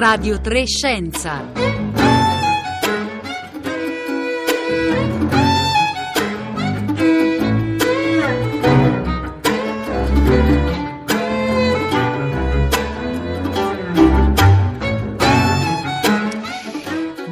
Radio 0.00 0.40
3 0.40 0.66
Scienza. 0.66 1.44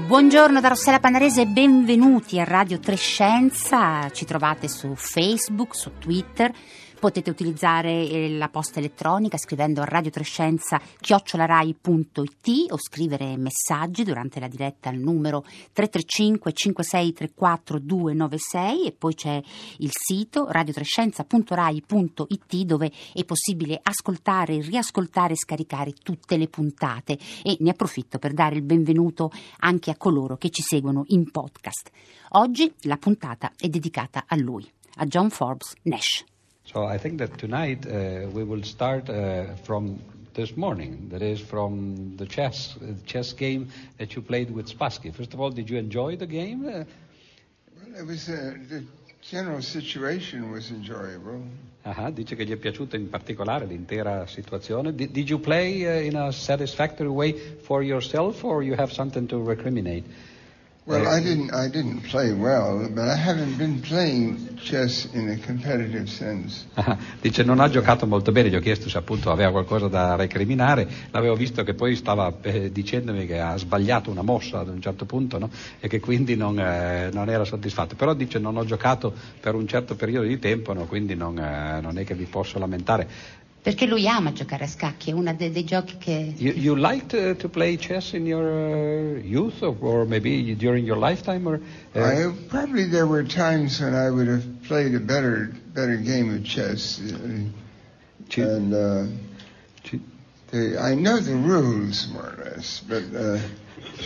Buongiorno 0.07 0.61
da 0.61 0.69
Rossella 0.69 1.01
Panarese 1.01 1.41
e 1.41 1.47
benvenuti 1.47 2.39
a 2.39 2.45
Radio 2.45 2.79
Trescenza. 2.79 4.11
Ci 4.11 4.27
trovate 4.27 4.69
su 4.69 4.93
Facebook, 4.95 5.75
su 5.75 5.93
Twitter. 5.99 6.53
Potete 6.99 7.31
utilizzare 7.31 8.09
eh, 8.09 8.37
la 8.37 8.49
posta 8.49 8.81
elettronica 8.81 9.39
scrivendo 9.39 9.81
a 9.81 9.85
radiotrescenza 9.85 10.81
chiocciolarai.it 10.99 12.73
o 12.73 12.77
scrivere 12.77 13.37
messaggi 13.37 14.03
durante 14.03 14.41
la 14.41 14.49
diretta 14.49 14.89
al 14.89 14.97
numero 14.97 15.45
335 15.73 16.53
5634 16.53 17.79
296 17.79 18.87
e 18.87 18.93
poi 18.93 19.15
c'è 19.15 19.41
il 19.79 19.91
sito 19.93 20.49
radiotrescenza.rai.it 20.51 22.57
dove 22.65 22.91
è 23.15 23.25
possibile 23.25 23.79
ascoltare, 23.81 24.61
riascoltare 24.61 25.35
e 25.35 25.37
scaricare 25.37 25.93
tutte 25.93 26.37
le 26.37 26.49
puntate 26.49 27.17
e 27.45 27.59
ne 27.61 27.71
approfitto 27.71 28.19
per 28.19 28.33
dare 28.33 28.57
il 28.57 28.63
benvenuto 28.63 29.31
anche 29.59 29.93
a 29.93 29.97
coloro 29.97 30.37
che 30.37 30.51
ci 30.51 30.63
seguono 30.63 31.05
in 31.09 31.31
podcast. 31.31 31.93
Oggi 32.31 32.75
la 32.81 32.97
puntata 32.97 33.53
è 33.57 33.69
dedicata 33.69 34.25
a 34.27 34.35
lui, 34.35 34.69
a 34.97 35.07
John 35.07 35.31
Forbes 35.31 35.75
Nash. 35.83 36.25
So 36.73 36.85
I 36.85 36.99
think 36.99 37.19
that 37.19 37.39
tonight 37.39 37.87
uh, 37.87 38.29
we 38.31 38.45
will 38.45 38.63
start 38.63 39.09
uh, 39.09 39.55
from 39.65 39.99
this 40.35 40.55
morning. 40.57 41.09
That 41.11 41.23
is 41.23 41.41
from 41.41 42.17
the 42.17 42.27
chess 42.27 42.77
uh, 42.83 42.93
chess 43.07 43.33
game 43.33 43.71
that 43.99 44.15
you 44.15 44.23
played 44.23 44.51
with 44.51 44.69
Spassky. 44.69 45.11
First 45.15 45.33
of 45.35 45.41
all, 45.41 45.51
did 45.51 45.71
you 45.71 45.79
enjoy 45.79 46.17
the 46.17 46.27
game? 46.27 46.67
Uh, 46.67 46.85
Well, 47.81 48.01
it 48.01 48.07
was 48.07 48.29
uh, 48.29 48.55
the 48.69 48.85
general 49.23 49.63
situation 49.63 50.51
was 50.53 50.71
enjoyable. 50.71 51.41
ah, 51.85 52.11
dice 52.11 52.37
che 52.37 52.45
gli 52.45 52.53
è 52.53 52.57
piaciuta 52.57 52.97
in 52.97 53.09
particolare 53.09 53.65
l'intera 53.65 54.27
situazione. 54.27 54.95
Did, 54.95 55.11
did 55.13 55.29
you 55.29 55.39
play 55.41 55.85
uh, 55.87 56.05
in 56.07 56.17
a 56.17 56.31
satisfactory 56.33 57.09
way 57.09 57.33
for 57.63 57.83
yourself, 57.83 58.45
or 58.45 58.63
you 58.63 58.75
have 58.77 58.93
something 58.93 59.27
to 59.29 59.39
recriminate? 59.43 60.05
Well, 60.89 61.07
I 61.07 61.21
didn't 61.21 61.53
I 61.53 61.69
didn't 61.69 62.09
play 62.09 62.33
well, 62.33 62.89
but 62.89 63.09
I 63.09 63.15
haven't 63.15 63.59
been 63.59 63.79
playing 63.81 64.57
chess 64.57 65.07
in 65.13 65.29
a 65.29 65.37
competitive 65.37 66.09
sense. 66.09 66.65
Ah, 66.73 66.97
Dice 67.21 67.43
non 67.43 67.61
ha 67.61 67.69
giocato 67.69 68.07
molto 68.07 68.33
bene, 68.33 68.49
gli 68.49 68.57
ho 68.57 68.61
chiesto 68.61 68.89
se 68.89 68.97
appunto 68.97 69.31
aveva 69.31 69.51
qualcosa 69.51 69.89
da 69.89 70.17
recriminare, 70.17 70.89
l'avevo 71.11 71.35
visto 71.35 71.63
che 71.63 71.75
poi 71.75 71.95
stava 71.95 72.33
eh, 72.41 72.73
dicendomi 72.73 73.27
che 73.27 73.39
ha 73.39 73.55
sbagliato 73.59 74.11
una 74.11 74.23
mossa 74.23 74.61
ad 74.61 74.69
un 74.69 74.81
certo 74.81 75.05
punto 75.05 75.37
no? 75.39 75.51
e 75.79 75.89
che 75.89 76.01
quindi 76.01 76.37
non, 76.37 76.59
eh, 76.59 77.11
non 77.13 77.29
era 77.29 77.45
soddisfatto, 77.45 77.95
però 77.95 78.15
dice 78.15 78.39
non 78.39 78.57
ho 78.57 78.65
giocato 78.65 79.13
per 79.41 79.55
un 79.55 79.67
certo 79.69 79.95
periodo 79.95 80.27
di 80.27 80.39
tempo, 80.39 80.73
no? 80.73 80.87
quindi 80.87 81.15
non, 81.15 81.39
eh, 81.39 81.81
non 81.83 81.99
è 81.99 82.05
che 82.05 82.15
mi 82.15 82.25
posso 82.25 82.59
lamentare. 82.59 83.09
Perché 83.61 83.87
lui 83.87 84.07
ama 84.09 84.33
giocare 84.33 84.65
a 84.65 84.69
scacchi, 84.69 85.11
è 85.11 85.13
uno 85.13 85.35
dei, 85.35 85.51
dei 85.51 85.65
giochi 85.65 85.97
che... 85.99 86.33
You, 86.37 86.53
you 86.55 86.75
liked 86.77 87.13
uh, 87.13 87.37
to 87.37 87.49
play 87.49 87.77
chess 87.77 88.13
in 88.13 88.25
your 88.25 88.45
uh, 88.45 89.19
youth 89.19 89.63
or, 89.63 89.77
or 89.81 90.07
maybe 90.07 90.55
during 90.55 90.87
your 90.87 90.97
lifetime? 90.97 91.47
Or, 91.47 91.61
uh, 91.95 91.99
I, 92.01 92.33
probably 92.49 92.85
there 92.89 93.07
were 93.07 93.25
times 93.25 93.81
when 93.81 93.95
I 93.95 94.11
would 94.11 94.29
have 94.29 94.45
played 94.63 94.95
a 94.95 95.01
better 95.01 95.51
better 95.75 95.97
game 95.97 96.35
of 96.35 96.45
chess, 96.45 97.01
uh, 97.01 97.19
ci- 98.29 98.43
and 98.43 98.73
uh, 98.75 99.05
ci- 99.85 100.01
the, 100.51 100.79
I 100.81 100.95
know 100.95 101.19
the 101.21 101.35
rules 101.35 102.09
more 102.09 102.35
or 102.39 102.45
less, 102.45 102.81
but 102.89 103.03
uh, 103.15 103.39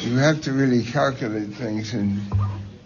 you 0.02 0.16
have 0.16 0.40
to 0.42 0.52
really 0.52 0.82
calculate 0.82 1.54
things 1.54 1.92
and 1.94 2.20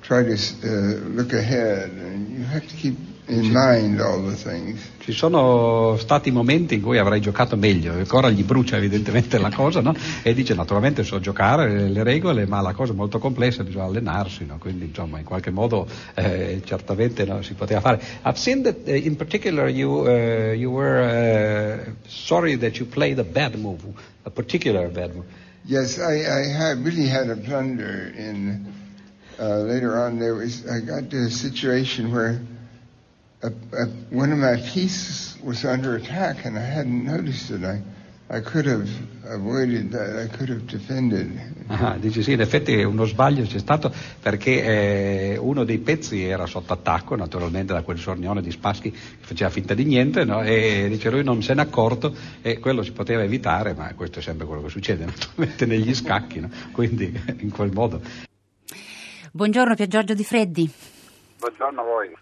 try 0.03 0.23
to 0.25 0.35
uh, 0.35 0.69
look 1.15 1.33
ahead, 1.33 1.91
and 1.91 2.29
you 2.39 2.45
have 2.45 2.67
to 2.69 2.77
keep 2.77 2.95
in 3.29 3.53
mind 3.53 4.01
all 4.01 4.23
the 4.23 4.37
things. 4.37 4.81
Ci 4.99 5.13
sono 5.13 5.97
stati 5.99 6.31
momenti 6.31 6.75
in 6.75 6.83
cui 6.83 6.99
avrei 6.99 7.21
giocato 7.21 7.57
meglio, 7.57 7.93
ancora 7.93 8.31
gli 8.31 8.43
brucia 8.45 8.77
evidentemente 8.77 9.39
la 9.39 9.51
cosa, 9.51 9.81
no? 9.81 9.95
E 10.23 10.35
dice 10.35 10.55
naturalmente 10.55 11.03
so 11.03 11.21
giocare 11.21 11.89
le 11.89 12.03
regole, 12.03 12.47
ma 12.47 12.61
la 12.61 12.73
cosa 12.73 12.93
è 12.93 12.95
molto 12.95 13.19
complessa, 13.19 13.63
bisogna 13.63 13.85
allenarsi, 13.85 14.45
no? 14.45 14.59
Quindi 14.59 14.87
insomma 14.87 15.19
in 15.19 15.25
qualche 15.25 15.51
modo 15.51 15.87
eh, 16.15 16.61
certamente 16.65 17.25
no, 17.25 17.43
si 17.43 17.55
poteva 17.55 17.81
fare. 17.81 18.01
I've 18.25 18.39
seen 18.39 18.63
that 18.63 18.87
uh, 18.87 18.91
in 18.91 19.17
particular 19.17 19.69
you, 19.69 20.05
uh, 20.07 20.53
you 20.53 20.71
were 20.71 21.85
uh, 21.87 21.93
sorry 22.07 22.57
that 22.59 22.77
you 22.79 22.87
played 22.87 23.19
a 23.19 23.25
bad 23.25 23.55
move, 23.57 23.83
a 24.23 24.31
particular 24.31 24.89
bad 24.89 25.15
move. 25.15 25.27
Yes, 25.65 25.99
I, 25.99 26.25
I 26.25 26.47
had 26.47 26.85
really 26.85 27.09
had 27.09 27.29
a 27.29 27.37
blunder 27.37 28.13
in. 28.17 28.73
Uh, 29.39 29.59
later 29.59 29.99
on, 30.01 30.19
there 30.19 30.35
was 30.35 30.65
I 30.65 30.81
got 30.81 31.11
to 31.11 31.27
a 31.27 31.31
situation 31.31 32.11
where 32.11 32.41
a, 33.43 33.49
a, 33.49 33.87
one 34.11 34.33
of 34.33 34.39
my 34.39 34.57
pieces 34.57 35.37
was 35.43 35.65
under 35.65 35.97
attack, 35.97 36.45
and 36.45 36.57
I 36.57 36.63
hadn't 36.63 37.05
noticed 37.05 37.51
it. 37.51 37.65
I, 37.65 37.83
I 38.29 38.41
could 38.41 38.67
have 38.67 38.89
avoided 39.25 39.93
that. 39.93 40.17
I 40.17 40.37
could 40.37 40.49
have 40.49 40.67
defended. 40.67 41.55
Ah, 41.69 41.97
dice 41.99 42.23
sì, 42.23 42.33
in 42.33 42.41
effetti 42.41 42.75
uno 42.83 43.05
sbaglio 43.05 43.45
c'è 43.45 43.59
stato 43.59 43.93
perché 44.21 45.33
eh, 45.33 45.37
uno 45.37 45.65
dei 45.65 45.79
pezzi 45.79 46.25
era 46.25 46.47
sotto 46.47 46.73
attacco, 46.73 47.17
naturalmente 47.17 47.73
da 47.73 47.83
quel 47.83 47.99
sornione 47.99 48.41
di 48.41 48.51
Spassky 48.51 48.91
che 48.91 48.99
faceva 49.21 49.51
finta 49.51 49.75
di 49.75 49.85
niente, 49.85 50.25
no? 50.25 50.43
e 50.43 50.87
dice 50.89 51.11
lui 51.11 51.25
non 51.25 51.43
se 51.43 51.55
n'è 51.55 51.61
accorto 51.61 52.15
e 52.41 52.59
quello 52.61 52.83
si 52.83 52.93
poteva 52.93 53.23
evitare, 53.23 53.75
ma 53.75 53.93
questo 53.95 54.21
è 54.21 54.23
sempre 54.23 54.47
quello 54.47 54.63
che 54.63 54.69
succede 54.69 55.05
naturalmente 55.07 55.67
negli 55.67 55.93
scacchi, 55.93 56.41
no? 56.41 56.51
quindi 56.71 57.13
in 57.39 57.51
quel 57.51 57.73
modo. 57.73 58.01
Buongiorno 59.33 59.75
Pier 59.75 59.89
Giorgio 59.89 60.15
Di 60.15 60.25
Freddi. 60.25 60.71
Buongiorno 61.39 61.81
a 61.81 61.85
voi. 61.85 62.17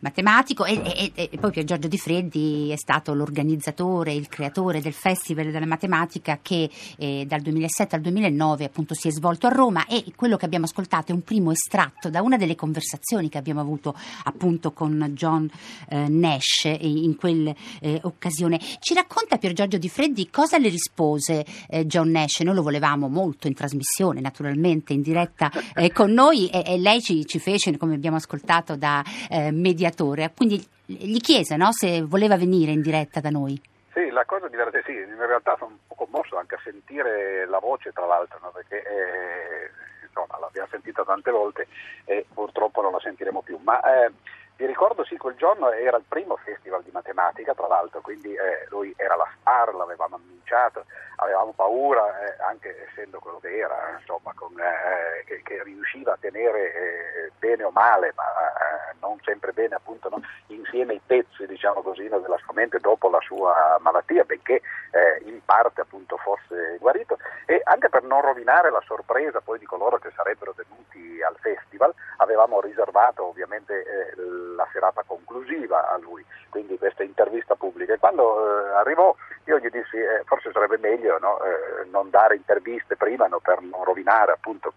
matematico 0.00 0.64
e, 0.64 1.12
e- 1.14 1.28
e- 1.30 1.38
poi 1.38 1.50
Pier 1.50 1.64
Giorgio 1.64 1.88
Di 1.88 1.98
Freddi 1.98 2.70
è 2.70 2.76
stato 2.76 3.14
l'organizzatore, 3.14 4.12
il 4.12 4.28
creatore 4.28 4.80
del 4.80 4.92
Festival 4.92 5.50
della 5.50 5.66
Matematica 5.66 6.38
che 6.40 6.70
eh, 6.96 7.24
dal 7.26 7.40
2007 7.40 7.96
al 7.96 8.00
2009 8.00 8.64
appunto 8.64 8.94
si 8.94 9.08
è 9.08 9.10
svolto 9.10 9.46
a 9.46 9.50
Roma 9.50 9.86
e 9.86 10.04
quello 10.14 10.36
che 10.36 10.44
abbiamo 10.44 10.64
ascoltato 10.64 11.12
è 11.12 11.14
un 11.14 11.22
primo 11.22 11.50
estratto 11.50 12.10
da 12.10 12.22
una 12.22 12.36
delle 12.36 12.54
conversazioni 12.54 13.28
che 13.28 13.38
abbiamo 13.38 13.60
avuto 13.60 13.94
appunto 14.24 14.72
con 14.72 15.10
John 15.14 15.50
eh, 15.88 16.08
Nash 16.08 16.66
eh, 16.66 16.78
in 16.80 17.16
quell'occasione. 17.16 18.60
Ci 18.78 18.94
racconta 18.94 19.36
Pier 19.38 19.52
Giorgio 19.52 19.78
Di 19.78 19.88
Freddi 19.88 20.30
cosa 20.30 20.58
le 20.58 20.68
rispose 20.68 21.44
eh, 21.68 21.86
John 21.86 22.10
Nash? 22.10 22.40
Noi 22.40 22.54
lo 22.54 22.62
volevamo 22.62 23.08
molto 23.08 23.46
in 23.46 23.54
trasmissione, 23.54 24.20
naturalmente 24.20 24.92
in 24.92 25.02
diretta 25.02 25.50
eh, 25.74 25.92
con 25.92 26.12
noi 26.12 26.48
e 26.48 26.78
lei 26.78 27.00
ci, 27.00 27.26
ci 27.26 27.38
fece, 27.38 27.76
come 27.76 27.94
abbiamo 27.94 28.16
ascoltato, 28.16 28.69
da 28.76 29.02
eh, 29.28 29.50
mediatore. 29.50 30.32
Quindi 30.34 30.64
gli 30.84 31.18
chiese 31.18 31.56
no, 31.56 31.72
se 31.72 32.02
voleva 32.02 32.36
venire 32.36 32.72
in 32.72 32.82
diretta 32.82 33.20
da 33.20 33.30
noi. 33.30 33.60
Sì, 33.92 34.08
la 34.10 34.24
cosa 34.24 34.48
divertente, 34.48 34.92
sì, 34.92 34.98
in 34.98 35.16
realtà 35.18 35.56
sono 35.58 35.72
un 35.72 35.78
po' 35.86 35.94
commosso 35.94 36.36
anche 36.36 36.54
a 36.54 36.60
sentire 36.62 37.46
la 37.46 37.58
voce 37.58 37.92
tra 37.92 38.06
l'altro, 38.06 38.38
no? 38.42 38.50
perché 38.50 38.82
eh, 38.82 39.70
insomma 40.06 40.38
l'abbiamo 40.38 40.68
sentita 40.70 41.02
tante 41.04 41.30
volte 41.30 41.66
e 42.04 42.24
purtroppo 42.32 42.82
non 42.82 42.92
la 42.92 43.00
sentiremo 43.00 43.42
più. 43.42 43.58
Ma 43.62 43.80
eh, 43.80 44.12
vi 44.60 44.66
ricordo 44.66 45.04
sì, 45.04 45.16
quel 45.16 45.36
giorno 45.36 45.70
era 45.72 45.96
il 45.96 46.04
primo 46.06 46.36
festival 46.36 46.82
di 46.82 46.90
matematica, 46.92 47.54
tra 47.54 47.66
l'altro, 47.66 48.02
quindi 48.02 48.34
eh, 48.34 48.66
lui 48.68 48.92
era 48.98 49.16
la 49.16 49.26
star, 49.40 49.74
l'avevamo 49.74 50.16
annunciato, 50.16 50.84
avevamo 51.16 51.52
paura, 51.52 52.04
eh, 52.26 52.36
anche 52.42 52.86
essendo 52.86 53.20
quello 53.20 53.38
che 53.38 53.56
era, 53.56 53.96
insomma, 53.98 54.34
con, 54.34 54.52
eh, 54.60 55.24
che, 55.24 55.40
che 55.42 55.62
riusciva 55.62 56.12
a 56.12 56.18
tenere 56.20 56.74
eh, 56.74 57.32
bene 57.38 57.64
o 57.64 57.70
male, 57.70 58.12
ma 58.14 58.24
eh, 58.24 58.96
non 59.00 59.18
sempre 59.24 59.52
bene, 59.52 59.76
appunto, 59.76 60.10
no? 60.10 60.20
insieme 60.48 60.92
i 60.92 61.00
pezzi, 61.06 61.46
diciamo 61.46 61.80
così, 61.80 62.06
no, 62.08 62.18
della 62.18 62.36
sua 62.44 62.52
mente 62.52 62.76
dopo 62.80 63.08
la 63.08 63.20
sua 63.22 63.78
malattia, 63.80 64.24
benché 64.24 64.60
eh, 64.90 65.22
in 65.24 65.40
parte 65.42 65.80
appunto 65.80 66.18
fosse 66.18 66.76
guarito, 66.78 67.16
e 67.46 67.62
anche 67.64 67.88
per 67.88 68.02
non 68.02 68.20
rovinare 68.20 68.70
la 68.70 68.82
sorpresa 68.84 69.40
poi 69.40 69.58
di 69.58 69.64
coloro 69.64 69.96
che 69.96 70.12
sarebbero 70.14 70.52
venuti 70.54 71.22
al 71.22 71.36
festival, 71.40 71.94
avevamo 72.18 72.60
riservato 72.60 73.24
ovviamente 73.24 73.72
eh, 73.72 74.14
la 74.54 74.66
serata 74.72 75.02
conclusiva 75.06 75.90
a 75.90 75.96
lui, 75.98 76.24
quindi 76.48 76.76
questa 76.78 77.02
intervista 77.02 77.54
pubblica. 77.54 77.94
E 77.94 77.98
quando 77.98 78.24
eh, 78.66 78.74
arrivò 78.76 79.14
io 79.44 79.58
gli 79.58 79.68
dissi 79.68 79.96
eh, 79.98 80.22
forse 80.24 80.50
sarebbe 80.52 80.78
meglio 80.78 81.18
no, 81.18 81.40
eh, 81.42 81.84
non 81.90 82.10
dare 82.10 82.36
interviste 82.36 82.96
prima 82.96 83.26
no, 83.26 83.40
per 83.40 83.60
non 83.62 83.84
rovinare 83.84 84.32
appunto 84.32 84.72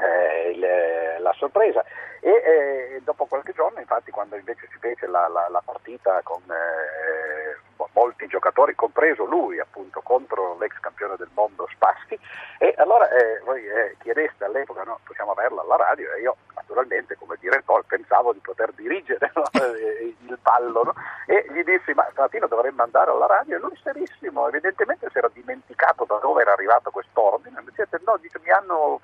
eh, 0.00 0.50
il- 0.50 1.22
la 1.22 1.32
sorpresa 1.32 1.84
e 2.20 2.30
eh, 2.30 3.00
dopo 3.04 3.26
qualche 3.26 3.52
giorno 3.52 3.78
infatti 3.80 4.10
quando 4.10 4.36
invece 4.36 4.68
si 4.72 4.78
fece 4.78 5.06
la, 5.06 5.28
la- 5.28 5.48
la 5.50 5.62
partita 5.64 6.20
con 6.22 6.40
eh, 6.50 7.56
mo- 7.76 7.88
molti 7.92 8.26
giocatori 8.28 8.74
compreso 8.74 9.24
lui 9.24 9.58
appunto 9.60 10.00
contro 10.02 10.56
l'ex 10.58 10.78
campione 10.80 11.16
del 11.16 11.28
mondo 11.34 11.66
Spassky 11.70 12.18
e 12.58 12.74
allora 12.78 13.08
eh, 13.10 13.40
voi 13.44 13.64
eh, 13.66 13.96
chiedeste 14.00 14.44
all'epoca 14.44 14.82
no, 14.84 14.98
possiamo 15.04 15.32
averla 15.32 15.62
alla 15.62 15.76
radio 15.76 16.12
e 16.12 16.20
io 16.20 16.36
naturalmente 16.54 17.16
come 17.16 17.36
direttore 17.40 17.84
pensavo 18.18 18.32
di 18.32 18.40
poter 18.40 18.72
dirigere 18.74 19.30
no, 19.34 19.44
eh, 19.52 20.14
il 20.26 20.38
ballo 20.42 20.82
no? 20.82 20.94
e 21.26 21.46
gli 21.50 21.62
dissi 21.62 21.92
ma 21.94 22.06
stamattina 22.10 22.46
dovremmo 22.46 22.82
andare 22.82 23.10
alla 23.10 23.26
radio 23.26 23.56
e 23.56 23.60
lui 23.60 23.78
serissimo 23.82 24.48
evidentemente 24.48 25.08
si 25.10 25.18
era 25.18 25.30
dimenticato 25.32 26.04
da 26.04 26.18
dove 26.20 26.42
era 26.42 26.52
arrivato 26.52 26.90
quest'ordine 26.90 27.58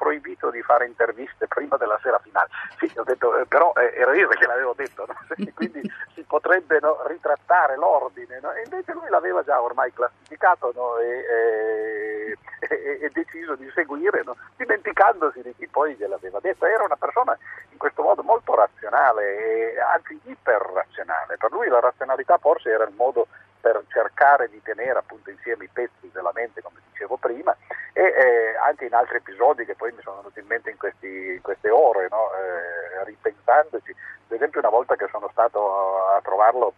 proibito 0.04 0.50
di 0.50 0.62
fare 0.62 0.86
interviste 0.86 1.48
prima 1.48 1.76
della 1.76 1.98
sera 2.02 2.18
finale. 2.18 2.48
Sì, 2.78 2.92
ho 2.96 3.04
detto, 3.04 3.36
eh, 3.38 3.46
però 3.46 3.72
eh, 3.76 3.92
era 3.96 4.14
io 4.14 4.28
che 4.28 4.46
l'avevo 4.46 4.74
detto, 4.76 5.06
no? 5.06 5.14
quindi 5.54 5.80
si 6.12 6.22
potrebbe 6.22 6.78
no, 6.80 7.00
ritrattare 7.06 7.76
l'ordine, 7.76 8.38
no? 8.40 8.52
e 8.52 8.62
invece 8.62 8.92
lui 8.92 9.08
l'aveva 9.08 9.42
già 9.42 9.60
ormai 9.60 9.92
classificato 9.92 10.72
e, 10.98 12.36
e, 12.68 12.98
e, 13.00 13.10
deciso 13.12 13.54
di 13.54 13.70
seguire, 13.74 14.22
dimenticandosi 14.56 15.42
di 15.42 15.54
chi 15.56 15.66
poi 15.68 15.94
gliel'aveva 15.94 16.38
detto. 16.40 16.66
Era 16.66 16.84
una 16.84 16.96
persona 16.96 17.36
in 17.70 17.78
questo 17.78 18.02
modo 18.02 18.22
molto 18.22 18.54
razionale, 18.94 19.80
anzi 19.80 20.18
iperrazionale. 20.24 21.36
Per 21.36 21.50
lui 21.50 21.68
la 21.68 21.80
razionalità 21.80 22.38
forse 22.38 22.70
era 22.70 22.84
il 22.84 22.94
modo 22.94 23.26
per 23.60 23.82
cercare 23.88 24.48
di 24.48 24.62
tenere 24.62 24.98
appunto 24.98 25.30
insieme 25.30 25.64
i 25.64 25.70
pezzi 25.72 26.10
della 26.12 26.30
mente, 26.34 26.62
come 26.62 26.80
dicevo 26.90 27.16
prima, 27.16 27.56
e 27.92 28.02
eh, 28.02 28.56
anche 28.56 28.84
in 28.84 28.94
altri 28.94 29.16
episodi 29.16 29.64
che 29.64 29.74
poi 29.74 29.92
mi 29.92 30.02
sono 30.02 30.16
venuti 30.16 30.40
in 30.40 30.46
mente 30.46 30.70
in, 30.70 30.76
questi, 30.76 31.34
in 31.34 31.40
queste 31.40 31.70
ore, 31.70 32.08
no? 32.10 32.30
eh, 32.34 33.04
ripensandoci. 33.04 33.90
Ad 33.90 34.32
esempio 34.32 34.60
una 34.60 34.68
volta 34.68 34.96
che 34.96 35.08
sono 35.10 35.28
stato 35.32 36.06
a 36.08 36.20
trovarlo 36.22 36.74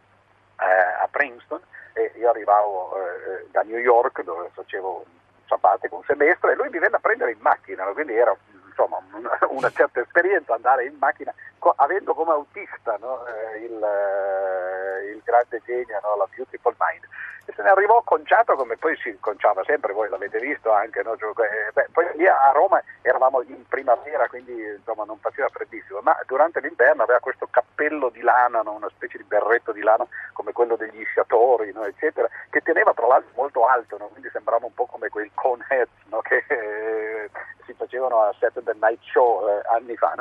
eh, 0.60 1.02
a 1.02 1.08
Princeton, 1.10 1.60
e 1.92 2.12
io 2.16 2.30
arrivavo 2.30 2.96
eh, 2.96 3.46
da 3.50 3.62
New 3.62 3.78
York 3.78 4.22
dove 4.22 4.50
facevo 4.52 4.96
un 4.98 5.46
sabbatico, 5.46 5.96
un 5.96 6.04
semestre, 6.04 6.52
e 6.52 6.54
lui 6.54 6.68
mi 6.68 6.78
venne 6.78 6.96
a 6.96 7.00
prendere 7.00 7.32
in 7.32 7.38
macchina, 7.40 7.84
quindi 7.86 8.14
era 8.14 8.36
insomma, 8.76 9.00
una 9.50 9.70
certa 9.70 10.00
esperienza 10.00 10.54
andare 10.54 10.84
in 10.84 10.96
macchina 10.98 11.34
avendo 11.76 12.14
come 12.14 12.32
autista 12.32 12.96
no, 13.00 13.24
eh, 13.26 13.58
il, 13.58 13.82
eh, 13.82 15.10
il, 15.10 15.20
grande 15.24 15.60
genio, 15.64 15.98
no, 16.02 16.16
la 16.16 16.28
Beautiful 16.34 16.74
Mind. 16.78 17.04
E 17.46 17.52
se 17.54 17.62
ne 17.62 17.68
arrivò 17.70 18.02
conciato 18.02 18.56
come 18.56 18.76
poi 18.76 18.96
si 18.96 19.16
conciava 19.20 19.62
sempre, 19.64 19.92
voi 19.92 20.08
l'avete 20.08 20.40
visto 20.40 20.72
anche, 20.72 21.02
no? 21.02 21.14
eh, 21.14 21.70
beh, 21.72 21.88
poi 21.92 22.06
lì 22.14 22.26
a 22.26 22.50
Roma 22.52 22.82
eravamo 23.02 23.42
in 23.42 23.66
primavera, 23.68 24.26
quindi 24.28 24.52
insomma, 24.52 25.04
non 25.04 25.18
faceva 25.18 25.48
freddissimo, 25.48 26.00
ma 26.00 26.18
durante 26.26 26.60
l'inverno 26.60 27.04
aveva 27.04 27.20
questo 27.20 27.46
cappello 27.48 28.08
di 28.08 28.20
lana, 28.20 28.62
una 28.68 28.88
specie 28.88 29.18
di 29.18 29.24
berretto 29.24 29.72
di 29.72 29.82
lana 29.82 30.06
come 30.32 30.52
quello 30.52 30.74
degli 30.76 31.04
sciatori, 31.04 31.72
eccetera, 31.86 32.28
che 32.50 32.62
teneva 32.62 32.92
tra 32.92 33.06
l'altro 33.06 33.30
molto 33.36 33.66
alto, 33.66 33.96
quindi 33.96 34.28
sembrava 34.32 34.66
un 34.66 34.74
po' 34.74 34.86
come 34.86 35.08
quei 35.08 35.30
coneheads 35.32 36.04
che 36.26 36.44
eh, 36.48 37.30
si 37.64 37.72
facevano 37.74 38.22
a 38.22 38.34
Saturday 38.38 38.76
Night 38.80 39.00
Show 39.02 39.48
eh, 39.48 39.62
anni 39.70 39.96
fa. 39.96 40.14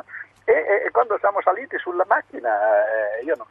E, 0.45 0.83
e, 0.85 0.91
quando 0.91 1.17
siamo 1.17 1.41
saliti 1.41 1.77
sulla 1.79 2.05
macchina, 2.07 2.49
eh, 3.17 3.23
io 3.23 3.35
non, 3.35 3.47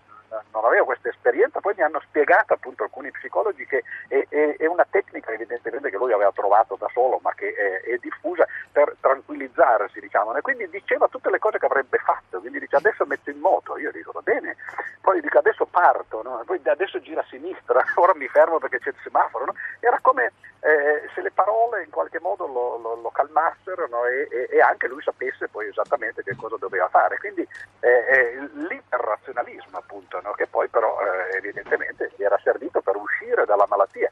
non, 0.52 0.64
avevo 0.64 0.85
questa 0.85 1.08
esperienza, 1.08 1.61
poi 1.61 1.75
mi 1.76 1.82
hanno 1.82 2.00
spiegato 2.00 2.55
appunto 2.55 2.85
alcuni 2.85 3.11
psicologi 3.11 3.67
che 3.67 3.82
è, 4.08 4.25
è, 4.29 4.56
è, 4.56 4.67
una 4.67 4.87
tecnica 4.88 5.32
evidentemente 5.32 5.91
che 5.91 5.96
lui 5.96 6.12
aveva 6.12 6.31
trovato 6.32 6.76
da 6.79 6.88
solo, 6.93 7.19
ma 7.20 7.32
che 7.35 7.52
è, 7.52 7.81
è 7.91 7.96
diffusa 7.99 8.46
per 8.70 8.94
tranquillizzarsi, 9.00 9.99
diciamo. 9.99 10.37
E 10.37 10.41
quindi 10.41 10.69
diceva 10.69 11.08
tutte 11.08 11.31
le 11.31 11.41
cose 11.41 11.58
che 11.58 11.67
avrebbe 11.67 11.99
fatto, 11.99 12.38
quindi 12.38 12.61
dice 12.61 12.76
adesso 12.76 13.05
metto 13.06 13.31
in 13.31 13.38
moto, 13.38 13.76
io 13.76 13.91
dico 13.91 14.12
va 14.12 14.20
bene, 14.23 14.56
poi 15.00 15.20
dico 15.20 15.38
adesso 15.38 15.67
parto, 15.67 16.23
no? 16.23 16.43
poi 16.46 16.61
adesso 16.64 17.00
gira 17.00 17.20
a 17.20 17.26
sinistra, 17.29 17.82
ora 17.96 18.14
mi 18.14 18.29
fermo 18.29 18.58
perché 18.58 18.79
c'è 18.79 18.91
il 18.91 18.96
semaforo, 19.02 19.46
no? 19.46 19.55
era 19.81 19.99
come 20.00 20.32
eh, 20.64 21.11
se 21.14 21.20
le 21.20 21.31
parole 21.31 21.85
in 21.85 21.91
qualche 21.91 22.19
modo 22.20 22.46
lo, 22.46 22.79
lo, 22.79 22.94
lo 22.94 23.11
calmassero 23.11 23.87
no? 23.87 24.06
e, 24.06 24.26
e, 24.31 24.49
e, 24.50 24.61
anche 24.62 24.88
lui 24.88 25.02
sapesse 25.02 25.49
poi 25.49 25.69
esattamente 25.69 26.23
che 26.23 26.35
cosa 26.37 26.56
doveva 26.56 26.88
fare. 26.88 27.19
Quindi 27.19 27.46
eh, 27.81 27.88
eh, 27.88 28.49
l'iperrazionalismo 28.55 29.76
appunto, 29.76 30.20
no? 30.23 30.32
che 30.32 30.46
poi 30.46 30.69
però 30.69 30.99
eh, 31.00 31.37
evidentemente 31.37 32.11
gli 32.17 32.23
era 32.23 32.41
servito 32.43 32.81
per 32.81 32.96
uscire 32.96 33.44
dalla 33.44 33.67
malattia 33.69 34.11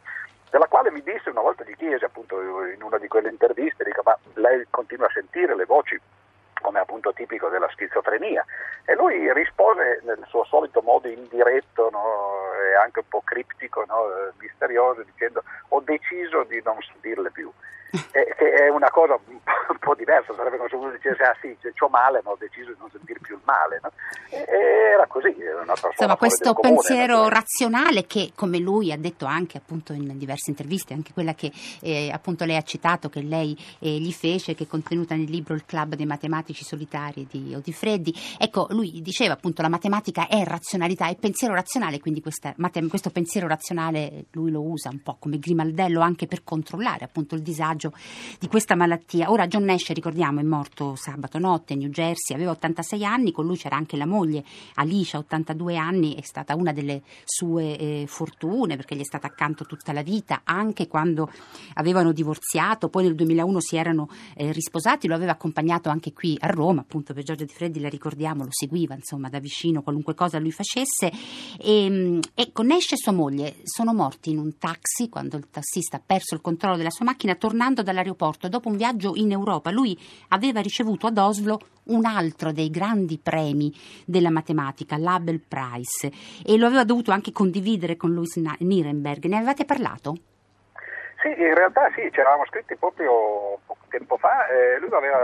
della 0.50 0.66
quale 0.66 0.90
mi 0.90 1.02
disse 1.02 1.30
una 1.30 1.40
volta 1.40 1.64
di 1.64 1.74
chiesa 1.74 2.04
appunto 2.04 2.38
in 2.66 2.82
una 2.82 2.98
di 2.98 3.08
quelle 3.08 3.30
interviste, 3.30 3.84
dico, 3.84 4.02
ma 4.04 4.14
lei 4.34 4.66
continua 4.68 5.06
a 5.06 5.12
sentire 5.14 5.56
le 5.56 5.64
voci 5.64 5.98
come 6.60 6.78
appunto 6.78 7.11
tipico 7.22 7.48
della 7.48 7.68
schizofrenia. 7.70 8.44
E 8.84 8.94
lui 8.94 9.32
rispose 9.32 10.00
nel 10.04 10.22
suo 10.28 10.44
solito 10.44 10.82
modo 10.82 11.08
indiretto 11.08 11.88
no, 11.90 12.52
e 12.70 12.74
anche 12.74 13.00
un 13.00 13.08
po' 13.08 13.22
criptico, 13.24 13.84
no, 13.86 14.32
misterioso, 14.38 15.02
dicendo 15.02 15.42
ho 15.68 15.80
deciso 15.80 16.42
di 16.44 16.60
non 16.64 16.76
sentirle 16.80 17.30
più 17.30 17.50
eh, 18.12 18.34
che 18.36 18.50
è 18.52 18.68
una 18.68 18.90
cosa 18.90 19.18
un 19.26 19.78
po' 19.78 19.94
diversa, 19.94 20.34
sarebbe 20.34 20.56
come 20.56 20.68
se 20.68 20.76
uno 20.76 20.90
dicesse 20.90 21.22
ah 21.22 21.36
sì, 21.40 21.56
ho 21.78 21.88
male 21.88 22.20
ma 22.24 22.30
ho 22.30 22.36
deciso 22.38 22.70
di 22.72 22.78
non 22.78 22.90
sentire 22.90 23.18
più 23.20 23.34
il 23.36 23.42
male. 23.44 23.80
No? 23.82 23.90
E, 24.30 24.44
era 24.92 25.06
così. 25.06 25.34
Una 25.62 25.72
Insomma, 25.72 26.16
questo 26.16 26.52
comune, 26.54 26.76
pensiero 26.76 27.28
razionale 27.28 28.06
che, 28.06 28.32
come 28.34 28.58
lui 28.58 28.92
ha 28.92 28.98
detto 28.98 29.26
anche 29.26 29.58
appunto 29.58 29.92
in 29.92 30.16
diverse 30.18 30.50
interviste, 30.50 30.94
anche 30.94 31.12
quella 31.12 31.34
che 31.34 31.50
eh, 31.80 32.10
appunto 32.12 32.44
lei 32.44 32.56
ha 32.56 32.62
citato, 32.62 33.08
che 33.08 33.22
lei 33.22 33.56
eh, 33.78 33.88
gli 33.88 34.12
fece, 34.12 34.54
che 34.54 34.64
è 34.64 34.66
contenuta 34.66 35.14
nel 35.14 35.30
libro 35.30 35.54
Il 35.54 35.64
club 35.64 35.94
dei 35.94 36.06
matematici 36.06 36.64
solitari 36.64 37.26
di 37.30 37.54
Odifreddi, 37.54 38.14
ecco, 38.38 38.66
lui 38.70 39.00
diceva 39.02 39.34
appunto 39.34 39.62
la 39.62 39.68
matematica 39.68 40.28
è 40.28 40.44
razionalità, 40.44 41.08
è 41.08 41.16
pensiero 41.16 41.54
razionale, 41.54 42.00
quindi 42.00 42.20
questa, 42.20 42.52
matem- 42.56 42.88
questo 42.88 43.10
pensiero 43.10 43.46
razionale 43.46 44.26
lui 44.32 44.50
lo 44.50 44.62
usa 44.62 44.90
un 44.90 45.02
po' 45.02 45.16
come 45.18 45.38
grimaldello 45.38 46.00
anche 46.00 46.26
per 46.26 46.44
controllare 46.44 47.04
appunto 47.04 47.34
il 47.34 47.42
disagio 47.42 47.81
contagio 47.82 47.92
di 48.38 48.46
questa 48.48 48.76
malattia. 48.76 49.30
Ora 49.30 49.46
John 49.46 49.64
Nash, 49.64 49.90
ricordiamo, 49.92 50.40
è 50.40 50.42
morto 50.42 50.94
sabato 50.94 51.38
notte 51.38 51.72
in 51.72 51.80
New 51.80 51.88
Jersey, 51.88 52.36
aveva 52.36 52.52
86 52.52 53.04
anni, 53.04 53.32
con 53.32 53.46
lui 53.46 53.56
c'era 53.56 53.76
anche 53.76 53.96
la 53.96 54.06
moglie 54.06 54.44
Alicia, 54.74 55.18
82 55.18 55.76
anni, 55.76 56.14
è 56.14 56.22
stata 56.22 56.54
una 56.54 56.72
delle 56.72 57.02
sue 57.24 57.76
eh, 57.76 58.04
fortune 58.06 58.76
perché 58.76 58.94
gli 58.94 59.00
è 59.00 59.04
stata 59.04 59.26
accanto 59.26 59.64
tutta 59.64 59.92
la 59.92 60.02
vita, 60.02 60.42
anche 60.44 60.86
quando 60.86 61.30
avevano 61.74 62.12
divorziato, 62.12 62.88
poi 62.88 63.04
nel 63.04 63.14
2001 63.14 63.60
si 63.60 63.76
erano 63.76 64.08
eh, 64.36 64.52
risposati, 64.52 65.08
lo 65.08 65.14
aveva 65.14 65.32
accompagnato 65.32 65.88
anche 65.88 66.12
qui 66.12 66.36
a 66.40 66.46
Roma, 66.48 66.82
appunto 66.82 67.14
per 67.14 67.22
Giorgio 67.22 67.44
Di 67.44 67.52
Freddi, 67.52 67.80
la 67.80 67.88
ricordiamo, 67.88 68.44
lo 68.44 68.50
seguiva 68.52 68.94
insomma 68.94 69.28
da 69.28 69.38
vicino 69.38 69.82
qualunque 69.82 70.14
cosa 70.14 70.38
lui 70.38 70.52
facesse 70.52 71.10
ehm, 71.60 72.20
e 72.34 72.52
con 72.52 72.66
Nash 72.66 72.92
e 72.92 72.96
sua 72.96 73.12
moglie 73.12 73.56
sono 73.64 73.94
morti 73.94 74.30
in 74.30 74.38
un 74.38 74.56
taxi 74.58 75.08
quando 75.08 75.36
il 75.36 75.48
tassista 75.50 75.96
ha 75.96 76.02
perso 76.04 76.34
il 76.34 76.40
controllo 76.40 76.76
della 76.76 76.90
sua 76.90 77.04
macchina 77.04 77.34
tornando 77.34 77.71
tornando 77.72 77.82
dall'aeroporto 77.82 78.48
dopo 78.48 78.68
un 78.68 78.76
viaggio 78.76 79.12
in 79.16 79.32
Europa, 79.32 79.70
lui 79.70 79.98
aveva 80.28 80.60
ricevuto 80.60 81.06
ad 81.06 81.18
Oslo 81.18 81.58
un 81.84 82.04
altro 82.04 82.52
dei 82.52 82.70
grandi 82.70 83.18
premi 83.18 83.74
della 84.04 84.30
matematica, 84.30 84.96
l'Abel 84.96 85.40
Prize, 85.40 86.12
e 86.44 86.56
lo 86.56 86.66
aveva 86.66 86.84
dovuto 86.84 87.10
anche 87.10 87.32
condividere 87.32 87.96
con 87.96 88.12
Louis 88.12 88.36
Nirenberg. 88.36 89.24
Ne 89.24 89.36
avevate 89.36 89.64
parlato? 89.64 90.16
Sì, 91.22 91.28
in 91.28 91.54
realtà 91.54 91.88
sì, 91.94 92.10
ci 92.10 92.18
eravamo 92.18 92.44
scritti 92.46 92.74
proprio 92.74 93.56
poco 93.64 93.86
tempo 93.90 94.16
fa, 94.16 94.44
eh, 94.48 94.80
lui 94.80 94.90
aveva 94.90 95.20